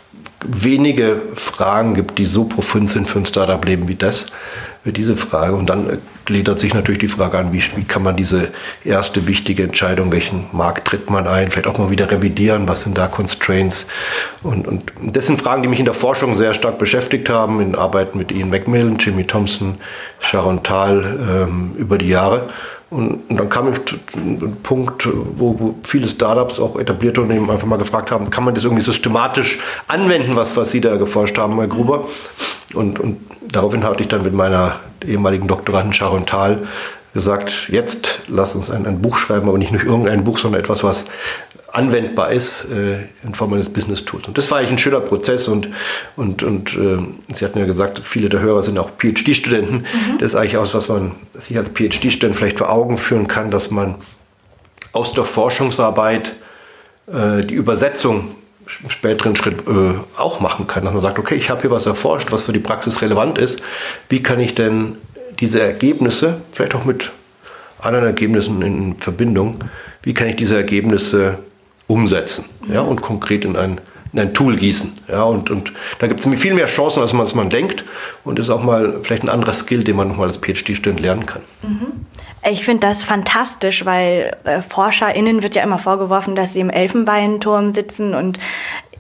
[0.48, 4.28] wenige Fragen gibt, die so profund sind für ein Startup-Leben wie das
[4.92, 5.56] diese Frage.
[5.56, 8.50] Und dann gliedert sich natürlich die Frage an, wie, wie kann man diese
[8.84, 12.98] erste wichtige Entscheidung, welchen Markt tritt man ein, vielleicht auch mal wieder revidieren, was sind
[12.98, 13.88] da Constraints.
[14.44, 17.76] Und, und das sind Fragen, die mich in der Forschung sehr stark beschäftigt haben, in
[17.76, 19.76] Arbeiten mit Ian McMillan, Jimmy Thompson,
[20.20, 22.50] Sharon Thal ähm, über die Jahre.
[22.90, 27.50] Und, und, dann kam ich zu einem Punkt, wo, wo, viele Startups, auch etablierte Unternehmen,
[27.50, 31.38] einfach mal gefragt haben, kann man das irgendwie systematisch anwenden, was, was Sie da geforscht
[31.38, 32.08] haben, Herr Gruber?
[32.74, 36.68] Und, und daraufhin hatte ich dann mit meiner ehemaligen Doktorandin Sharon Thal
[37.16, 40.84] gesagt, jetzt lass uns ein, ein Buch schreiben, aber nicht nur irgendein Buch, sondern etwas,
[40.84, 41.06] was
[41.76, 44.28] anwendbar ist äh, in Form eines Business Tools.
[44.28, 45.70] Und das war eigentlich ein schöner Prozess und,
[46.16, 46.98] und, und äh,
[47.34, 49.78] Sie hatten ja gesagt, viele der Hörer sind auch PhD-Studenten.
[49.78, 50.18] Mhm.
[50.20, 53.72] Das ist eigentlich auch was man sich als PhD-Student vielleicht vor Augen führen kann, dass
[53.72, 53.96] man
[54.94, 56.36] aus der Forschungsarbeit
[57.08, 58.36] äh, die Übersetzung
[58.82, 61.86] im späteren Schritt äh, auch machen kann, dass man sagt, okay, ich habe hier was
[61.86, 63.62] erforscht, was für die Praxis relevant ist.
[64.08, 64.96] Wie kann ich denn
[65.40, 67.12] diese Ergebnisse, vielleicht auch mit
[67.80, 69.60] anderen Ergebnissen in Verbindung,
[70.04, 71.40] wie kann ich diese Ergebnisse
[71.88, 73.80] umsetzen ja, und konkret in ein,
[74.14, 74.94] in ein Tool gießen.
[75.08, 77.84] Ja, und, und da gibt es viel mehr Chancen, als man, als man denkt
[78.24, 81.42] und ist auch mal vielleicht ein anderer Skill, den man nochmal als PhD-Student lernen kann.
[81.62, 82.06] Mhm.
[82.50, 87.74] Ich finde das fantastisch, weil äh, ForscherInnen wird ja immer vorgeworfen, dass sie im Elfenbeinturm
[87.74, 88.40] sitzen und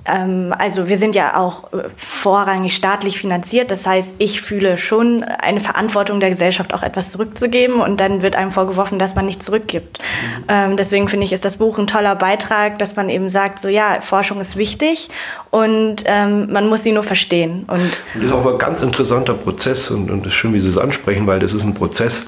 [0.05, 3.71] also wir sind ja auch äh, vorrangig staatlich finanziert.
[3.71, 7.81] Das heißt, ich fühle schon eine Verantwortung der Gesellschaft, auch etwas zurückzugeben.
[7.81, 9.99] Und dann wird einem vorgeworfen, dass man nicht zurückgibt.
[9.99, 10.43] Mhm.
[10.47, 13.67] Ähm, deswegen finde ich, ist das Buch ein toller Beitrag, dass man eben sagt, so
[13.67, 15.09] ja, Forschung ist wichtig
[15.49, 17.65] und ähm, man muss sie nur verstehen.
[17.67, 20.69] Und das ist auch ein ganz interessanter Prozess und, und es ist schön, wie Sie
[20.69, 22.27] es ansprechen, weil das ist ein Prozess,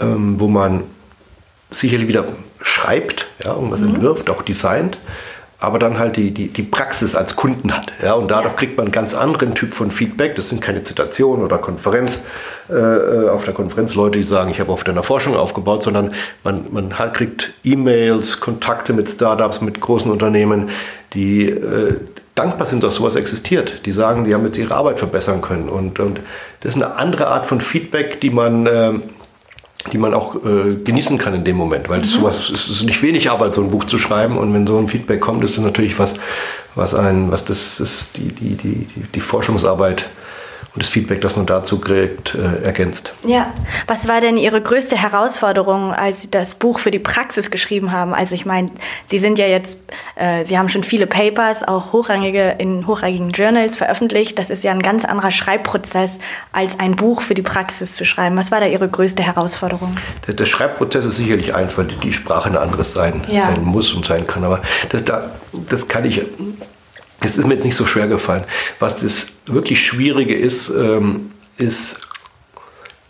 [0.00, 0.82] ähm, wo man
[1.70, 2.24] sicherlich wieder
[2.60, 3.94] schreibt, ja, irgendwas mhm.
[3.94, 4.98] entwirft, auch designt
[5.60, 7.92] aber dann halt die, die, die Praxis als Kunden hat.
[8.02, 10.36] Ja, und dadurch kriegt man einen ganz anderen Typ von Feedback.
[10.36, 12.24] Das sind keine Zitationen oder Konferenz,
[12.68, 16.12] äh, auf der Konferenz Leute, die sagen, ich habe auf deiner Forschung aufgebaut, sondern
[16.44, 20.70] man, man halt kriegt E-Mails, Kontakte mit Startups, mit großen Unternehmen,
[21.14, 21.96] die äh,
[22.36, 23.84] dankbar sind, dass sowas existiert.
[23.84, 25.68] Die sagen, die haben jetzt ihre Arbeit verbessern können.
[25.68, 26.20] Und, und
[26.60, 28.66] das ist eine andere Art von Feedback, die man...
[28.66, 28.92] Äh,
[29.92, 32.04] die man auch äh, genießen kann in dem Moment, weil mhm.
[32.04, 34.88] sowas es ist nicht wenig Arbeit, so ein Buch zu schreiben und wenn so ein
[34.88, 36.14] Feedback kommt, ist das natürlich was,
[36.74, 40.06] was ein, was das ist die die die die Forschungsarbeit
[40.78, 43.12] und das Feedback, das man dazu kriegt, äh, ergänzt.
[43.26, 43.52] Ja,
[43.88, 48.14] was war denn Ihre größte Herausforderung, als Sie das Buch für die Praxis geschrieben haben?
[48.14, 48.68] Also ich meine,
[49.06, 49.80] Sie sind ja jetzt,
[50.14, 54.38] äh, Sie haben schon viele Papers, auch hochrangige in hochrangigen Journals veröffentlicht.
[54.38, 56.20] Das ist ja ein ganz anderer Schreibprozess,
[56.52, 58.36] als ein Buch für die Praxis zu schreiben.
[58.36, 59.96] Was war da Ihre größte Herausforderung?
[60.28, 63.50] Der, der Schreibprozess ist sicherlich eins, weil die Sprache eine andere sein, ja.
[63.50, 64.44] sein muss und sein kann.
[64.44, 66.22] Aber das, da, das kann ich
[67.20, 68.44] das ist mir jetzt nicht so schwer gefallen.
[68.78, 72.08] Was das wirklich Schwierige ist, ähm, ist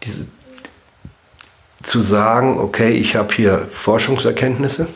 [0.03, 0.27] diese,
[1.83, 4.89] zu sagen, okay, ich habe hier Forschungserkenntnisse.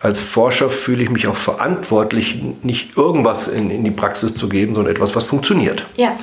[0.00, 4.74] Als Forscher fühle ich mich auch verantwortlich, nicht irgendwas in, in die Praxis zu geben,
[4.74, 5.86] sondern etwas, was funktioniert.
[5.96, 6.16] Ja.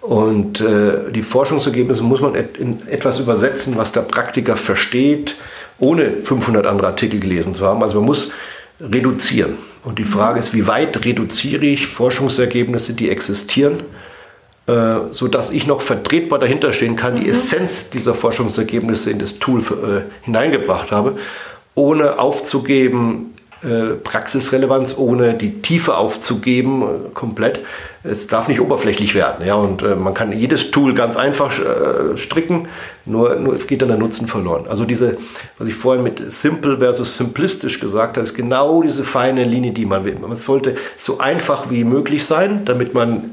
[0.00, 5.36] Und äh, die Forschungsergebnisse muss man et in etwas übersetzen, was der Praktiker versteht,
[5.78, 7.82] ohne 500 andere Artikel gelesen zu haben.
[7.82, 8.32] Also man muss
[8.80, 9.54] reduzieren.
[9.82, 13.80] Und die Frage ist, wie weit reduziere ich Forschungsergebnisse, die existieren,
[14.66, 17.30] äh, so dass ich noch vertretbar dahinter stehen kann, die mhm.
[17.30, 21.18] Essenz dieser Forschungsergebnisse in das Tool äh, hineingebracht habe,
[21.74, 23.32] ohne aufzugeben,
[23.62, 27.60] äh, Praxisrelevanz, ohne die Tiefe aufzugeben, äh, komplett.
[28.02, 29.46] Es darf nicht oberflächlich werden.
[29.46, 29.56] Ja?
[29.56, 32.68] Und äh, man kann jedes Tool ganz einfach äh, stricken,
[33.04, 34.64] nur, nur geht dann der Nutzen verloren.
[34.68, 35.18] Also diese,
[35.58, 39.84] was ich vorhin mit simple versus simplistisch gesagt habe, ist genau diese feine Linie, die
[39.84, 40.16] man will.
[40.18, 43.32] Man sollte so einfach wie möglich sein, damit man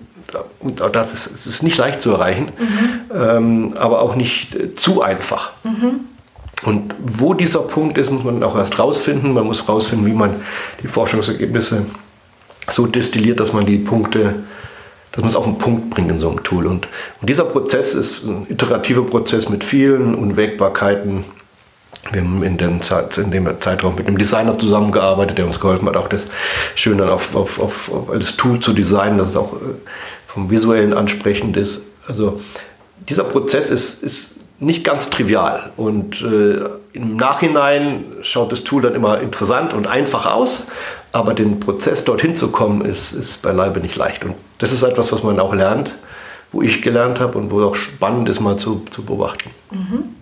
[0.59, 2.99] und das ist, das ist nicht leicht zu erreichen, mhm.
[3.15, 5.51] ähm, aber auch nicht zu einfach.
[5.63, 6.01] Mhm.
[6.63, 9.33] Und wo dieser Punkt ist, muss man auch erst rausfinden.
[9.33, 10.35] Man muss rausfinden, wie man
[10.81, 11.85] die Forschungsergebnisse
[12.69, 14.35] so destilliert, dass man die Punkte,
[15.11, 16.65] dass man es auf den Punkt bringt in so einem Tool.
[16.65, 16.87] Und,
[17.21, 21.25] und dieser Prozess ist ein iterativer Prozess mit vielen Unwägbarkeiten.
[22.11, 25.87] Wir haben in dem, Zeit, in dem Zeitraum mit einem Designer zusammengearbeitet, der uns geholfen
[25.87, 26.27] hat, auch das
[26.75, 29.75] schön dann auf, auf, auf, auf als Tool zu designen, dass es auch äh,
[30.25, 31.81] vom Visuellen ansprechend ist.
[32.07, 32.39] Also
[33.09, 35.71] dieser Prozess ist, ist nicht ganz trivial.
[35.77, 36.59] Und äh,
[36.93, 40.67] im Nachhinein schaut das Tool dann immer interessant und einfach aus,
[41.11, 44.23] aber den Prozess dorthin zu kommen, ist, ist beileibe nicht leicht.
[44.25, 45.93] Und das ist etwas, was man auch lernt,
[46.51, 49.49] wo ich gelernt habe und wo auch spannend ist, mal zu, zu beobachten.
[49.71, 50.15] Mhm.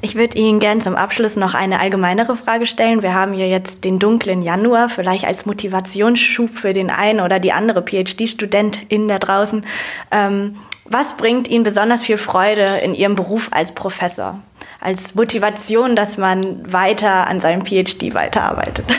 [0.00, 3.02] Ich würde Ihnen gern zum Abschluss noch eine allgemeinere Frage stellen.
[3.02, 7.52] Wir haben hier jetzt den dunklen Januar, vielleicht als Motivationsschub für den einen oder die
[7.52, 9.64] andere PhD-Studentin da draußen.
[10.10, 14.40] Ähm, was bringt Ihnen besonders viel Freude in Ihrem Beruf als Professor?
[14.80, 18.84] Als Motivation, dass man weiter an seinem PhD weiterarbeitet?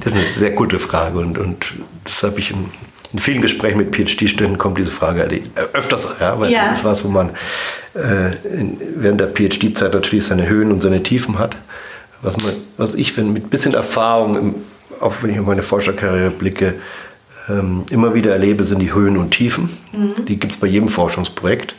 [0.00, 1.72] Das ist eine sehr gute Frage und, und
[2.02, 2.68] das habe ich in,
[3.14, 5.40] in, vielen Gesprächen mit PhD-Studenten kommt diese Frage äh,
[5.72, 6.68] öfters, ja, weil ja.
[6.68, 7.30] das ist was, wo man
[7.94, 11.56] äh, in, während der PhD-Zeit natürlich seine Höhen und seine Tiefen hat.
[12.20, 14.54] Was, man, was ich wenn, mit bisschen Erfahrung, im,
[15.00, 16.74] auch wenn ich auf meine Forscherkarriere blicke,
[17.48, 19.70] ähm, immer wieder erlebe, sind die Höhen und Tiefen.
[19.92, 20.24] Mhm.
[20.26, 21.74] Die gibt es bei jedem Forschungsprojekt.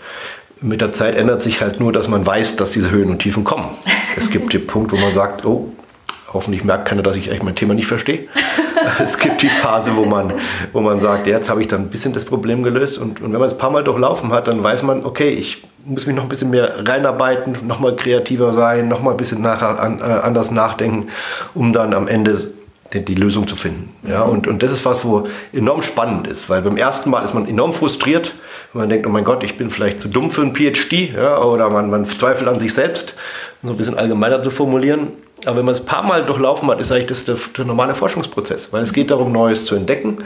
[0.62, 3.44] Mit der Zeit ändert sich halt nur, dass man weiß, dass diese Höhen und Tiefen
[3.44, 3.70] kommen.
[4.18, 5.74] Es gibt den Punkt, wo man sagt, oh,
[6.32, 8.30] hoffentlich merkt keiner, dass ich echt mein Thema nicht verstehe.
[9.04, 10.34] es gibt die Phase, wo man,
[10.72, 12.98] wo man sagt, jetzt habe ich dann ein bisschen das Problem gelöst.
[12.98, 15.64] Und, und wenn man es ein paar Mal durchlaufen hat, dann weiß man, okay, ich
[15.84, 19.42] muss mich noch ein bisschen mehr reinarbeiten, noch mal kreativer sein, noch mal ein bisschen
[19.42, 21.10] nachher an, äh, anders nachdenken,
[21.54, 22.38] um dann am Ende
[22.94, 23.90] die, Lösung zu finden.
[24.08, 27.34] Ja, und, und das ist was, wo enorm spannend ist, weil beim ersten Mal ist
[27.34, 28.36] man enorm frustriert,
[28.74, 31.42] wenn man denkt, oh mein Gott, ich bin vielleicht zu dumm für ein PhD, ja,
[31.42, 33.16] oder man, man zweifelt an sich selbst,
[33.62, 35.08] um so ein bisschen allgemeiner zu formulieren.
[35.46, 37.96] Aber wenn man es ein paar Mal durchlaufen hat, ist eigentlich das der, der normale
[37.96, 40.20] Forschungsprozess, weil es geht darum, Neues zu entdecken.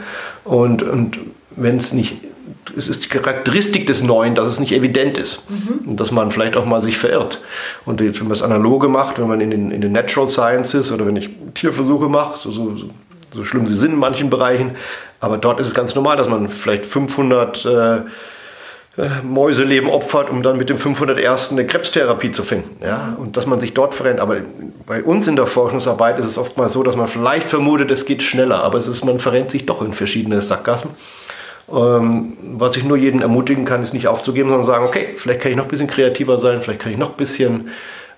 [0.44, 1.18] Und, und
[1.50, 2.16] wenn es nicht
[2.76, 5.88] es ist die Charakteristik des Neuen, dass es nicht evident ist mhm.
[5.90, 7.40] und dass man vielleicht auch mal sich verirrt.
[7.84, 11.06] Und wenn man es analoge macht, wenn man in den, in den Natural Sciences oder
[11.06, 12.76] wenn ich Tierversuche mache, so, so,
[13.32, 14.72] so schlimm sie sind in manchen Bereichen,
[15.20, 17.96] aber dort ist es ganz normal, dass man vielleicht 500 äh,
[18.98, 21.52] äh, Mäuseleben opfert, um dann mit dem 501.
[21.52, 22.82] eine Krebstherapie zu finden.
[22.82, 23.16] Ja?
[23.18, 24.18] Und dass man sich dort verrennt.
[24.18, 24.38] Aber
[24.86, 28.22] bei uns in der Forschungsarbeit ist es oftmals so, dass man vielleicht vermutet, es geht
[28.22, 30.90] schneller, aber es ist, man verrennt sich doch in verschiedene Sackgassen.
[31.72, 35.50] Ähm, was ich nur jeden ermutigen kann, ist nicht aufzugeben, sondern sagen, okay, vielleicht kann
[35.50, 37.70] ich noch ein bisschen kreativer sein, vielleicht kann ich noch ein bisschen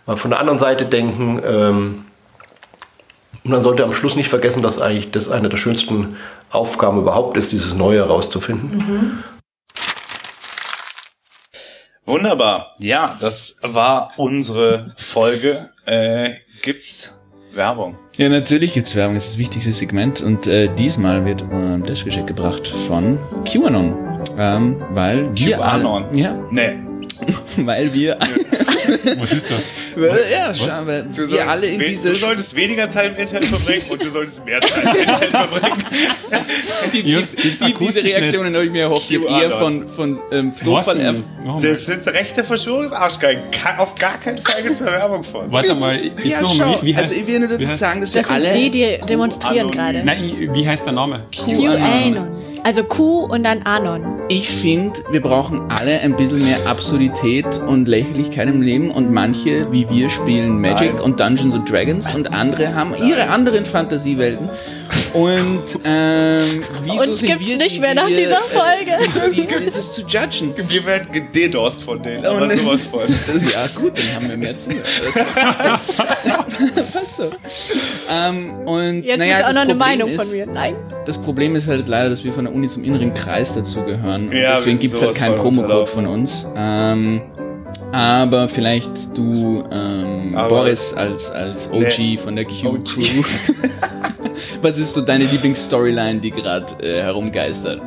[0.07, 1.41] mal von der anderen Seite denken.
[1.45, 2.05] Ähm,
[3.45, 6.17] Und man sollte am Schluss nicht vergessen, dass eigentlich das eine der schönsten
[6.51, 9.25] Aufgaben überhaupt ist, dieses Neue herauszufinden.
[12.05, 12.75] Wunderbar.
[12.79, 15.69] Ja, das war unsere Folge.
[15.87, 17.23] Äh, gibt's
[17.53, 17.97] Werbung?
[18.15, 22.05] Ja, natürlich gibt's Werbung, das ist das wichtigste Segment und äh, diesmal wird äh, das
[22.05, 23.97] Geschenk gebracht von QAnon.
[24.39, 26.17] Ähm, weil QAnon?
[26.17, 26.92] ja, Nee.
[27.59, 28.17] weil wir,
[29.19, 29.63] Was ist das?
[29.97, 33.17] weil, ja, schau, weil Du wir solltest, alle in diese du solltest weniger Zeit im
[33.17, 35.85] Internet verbringen und du solltest mehr Zeit im Internet verbringen.
[36.93, 40.73] die, die, die, diese Reaktionen habe ich mir erhofft, ich eher von, von ähm, so
[40.75, 41.25] Was Fall denn?
[41.45, 41.71] Noch einmal.
[41.71, 43.43] Das sind rechte Verschwörungsarschgeigen.
[43.79, 45.51] Auf gar keinen Fall gibt's eine Werbung von.
[45.53, 46.79] Warte mal, jetzt Ja, noch schau.
[46.83, 48.47] Wie, wie heißt Also ich will nur wie dazu heißt- sagen, dass Das wir sind
[48.47, 50.03] alle die, die demonstrieren gerade.
[50.05, 51.27] Nein, wie heißt der Name?
[51.33, 52.52] QAnon.
[52.65, 54.21] Also Q und dann Anon.
[54.29, 59.71] Ich finde, wir brauchen alle ein bisschen mehr Absurdität und Lächerlichkeit im Leben und manche,
[59.73, 61.03] wie wir, spielen Magic Nein.
[61.03, 64.49] und Dungeons and Dragons und andere haben ihre anderen Fantasiewelten.
[65.13, 68.97] Und ähm, wieso Uns sind gibt's wir nicht mehr nach die, dieser äh, Folge.
[68.97, 70.55] Das ist zu judgen.
[70.69, 73.01] Wir werden gededost von denen, aber sowas von.
[73.01, 74.85] Das ja gut, dann haben wir mehr Zuhörer.
[77.31, 77.39] Doch.
[78.13, 80.47] Ähm, und Jetzt naja, ist auch das noch eine Problem Meinung ist, von mir.
[80.47, 80.75] Nein.
[81.07, 84.29] Das Problem ist halt leider, dass wir von der Uni zum inneren Kreis dazugehören.
[84.29, 86.47] Und Ja, deswegen sind gibt's halt keinen von Promocode von uns.
[86.57, 87.21] Ähm,
[87.93, 92.19] aber vielleicht du, ähm, Aber- Boris, als, als OG Nee.
[92.19, 92.71] von der Q-Crew.
[92.71, 93.25] OG.
[94.63, 97.81] Was ist so deine Lieblingsstoryline, die gerade äh, herumgeistert?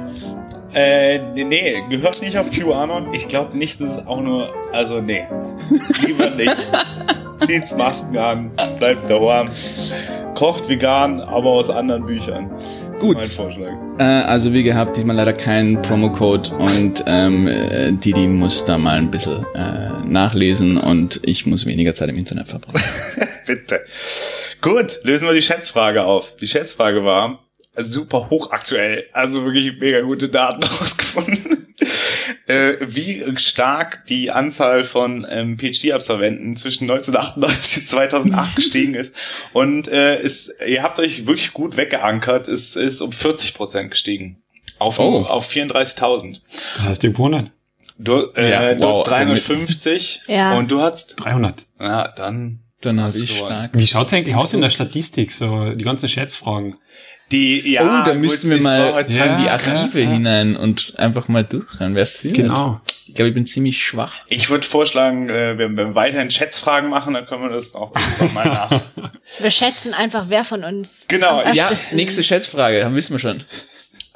[0.74, 3.14] Äh, nee, nee, gehört nicht auf QAnon.
[3.14, 5.22] Ich glaube nicht, dass es auch nur, also nee.
[6.06, 6.56] Lieber nicht.
[7.46, 9.50] Zieht's Masken an, bleibt daheim.
[10.34, 12.50] Kocht vegan, aber aus anderen Büchern.
[13.00, 13.18] Gut.
[13.18, 13.74] Mein Vorschlag.
[14.00, 18.98] Äh, also wie gehabt, diesmal leider kein Promocode und ähm, äh, Didi muss da mal
[18.98, 22.82] ein bisschen äh, nachlesen und ich muss weniger Zeit im Internet verbringen.
[23.48, 23.80] Bitte.
[24.62, 26.36] Gut, lösen wir die Schätzfrage auf.
[26.38, 27.45] Die Schätzfrage war
[27.78, 31.68] super hochaktuell, also wirklich mega gute Daten rausgefunden.
[32.48, 39.16] äh, wie stark die Anzahl von ähm, PhD-Absolventen zwischen 1998 und 2008 gestiegen ist.
[39.54, 44.42] Und äh, ist, ihr habt euch wirklich gut weggeankert, es ist um 40 Prozent gestiegen.
[44.80, 45.22] Auf, Oh.
[45.24, 46.42] auf 34.000.
[46.76, 47.50] Das heißt, ihr gewonnen.
[47.98, 48.96] Du, äh, Ja, du wow.
[49.00, 50.58] hast 350 Ja.
[50.58, 51.66] und du hast, 300.
[51.80, 53.52] ja, dann Dann habe Hast ich gewonnen.
[53.56, 53.72] stark.
[53.74, 56.76] Wie schaut's eigentlich aus in der Statistik, so die ganzen Schätzfragen?
[57.32, 60.12] Die, ja, oh, da müssten wir mal in Ja, die Archive ja, ja.
[60.14, 61.96] hinein und einfach mal durchrennen.
[61.96, 62.36] Wer führt?
[62.36, 62.82] Genau.
[63.08, 64.14] Ich glaube, ich bin ziemlich schwach.
[64.30, 67.94] Ich würde vorschlagen, äh, wenn wir weiterhin Schätzfragen machen, dann können wir das auch
[68.34, 68.70] mal nach.
[69.40, 73.44] Wir schätzen einfach, wer von uns Genau, am Ja, nächste Schätzfrage, wissen wir schon.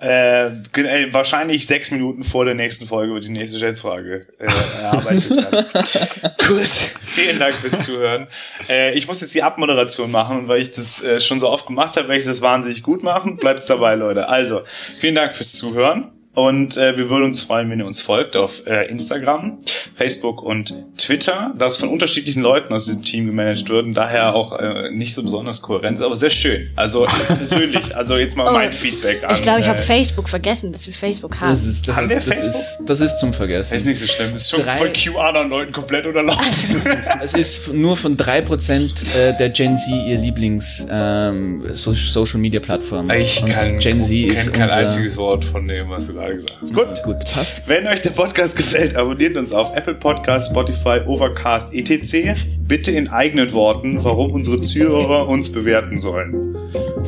[0.01, 4.47] Äh, äh, wahrscheinlich sechs Minuten vor der nächsten Folge wird die nächste Schätzfrage äh,
[4.81, 5.65] erarbeitet werden.
[6.47, 8.27] Gut, vielen Dank fürs Zuhören.
[8.69, 11.67] Äh, ich muss jetzt die Abmoderation machen und weil ich das äh, schon so oft
[11.67, 13.37] gemacht habe, werde ich das wahnsinnig gut machen.
[13.37, 14.29] Bleibt's dabei, Leute.
[14.29, 14.61] Also,
[14.97, 16.11] vielen Dank fürs Zuhören.
[16.39, 19.57] Und äh, wir würden uns freuen, wenn ihr uns folgt auf äh, Instagram,
[19.93, 24.57] Facebook und Twitter, das von unterschiedlichen Leuten aus diesem Team gemanagt wird und daher auch
[24.57, 26.69] äh, nicht so besonders kohärent ist, aber sehr schön.
[26.77, 29.35] Also persönlich, also jetzt mal Oh, mein Feedback an.
[29.35, 31.49] Ich glaube, ich habe äh, Facebook vergessen, dass wir Facebook haben.
[31.51, 32.47] Das ist, das, Haben wir das Facebook?
[32.53, 33.75] ist, das ist zum Vergessen.
[33.75, 34.31] ist nicht so schlimm.
[34.31, 36.81] Das ist schon Drei- von QAnon-Leuten komplett unterlaufen.
[37.21, 42.59] Es ist nur von 3% äh, der Gen Z ihr Lieblings ähm, so Social Media
[42.61, 43.09] Plattform.
[43.11, 46.13] Ich Und kann, Gen Z kenn ist kein unser, einziges Wort von dem, was du
[46.29, 46.73] gerade gesagt hast.
[46.73, 47.03] Gut.
[47.03, 47.67] Gut, passt.
[47.67, 52.39] Wenn euch der Podcast gefällt, abonniert uns auf Apple Podcast, Spotify, Overcast, etc.
[52.67, 56.55] Bitte in eigenen Worten, warum unsere Zuhörer uns bewerten sollen.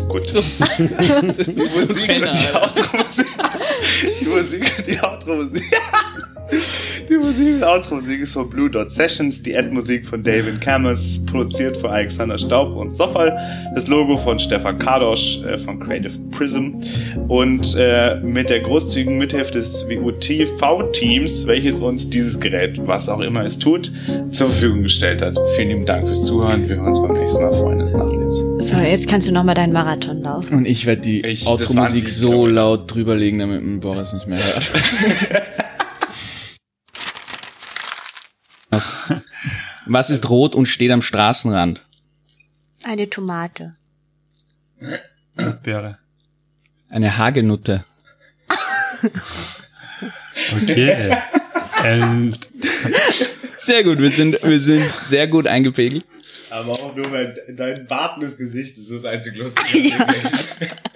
[0.07, 0.34] Gut.
[0.34, 3.28] Die Musik und die Outro-Musik.
[4.19, 5.63] Die Musik und die Outro-Musik.
[7.12, 11.76] Die Musik und Outro-Musik ist von Blue Dot Sessions, die Ad-Musik von David Camus, produziert
[11.76, 13.38] von Alexander Staub und Soffal,
[13.76, 16.76] das Logo von Stefan Kadosch äh, von Creative Prism
[17.28, 23.43] und äh, mit der großzügigen Mithilfe des WUT-V-Teams, welches uns dieses Gerät, was auch immer
[23.43, 23.91] es tut,
[24.32, 25.38] zur Verfügung gestellt hat.
[25.57, 26.70] Vielen lieben Dank fürs Zuhören.
[26.70, 28.41] Wir hören uns beim nächsten Mal, Freunde des Nachlebens.
[28.59, 30.59] So, jetzt kannst du nochmal deinen Marathon laufen.
[30.59, 34.72] Und ich werde die Outro-Musik so laut drüberlegen, damit Boris nicht mehr hört.
[39.94, 41.82] Was ist rot und steht am Straßenrand?
[42.84, 43.76] Eine Tomate.
[45.64, 45.98] Wäre.
[46.88, 47.84] Eine Hagenutte.
[50.56, 51.18] Okay.
[51.84, 52.39] Und
[53.60, 56.06] Sehr gut, wir sind, wir sind sehr gut eingepegelt.
[56.50, 59.92] Aber auch nur, weil dein wartendes Gesicht ist das einzig Lustige.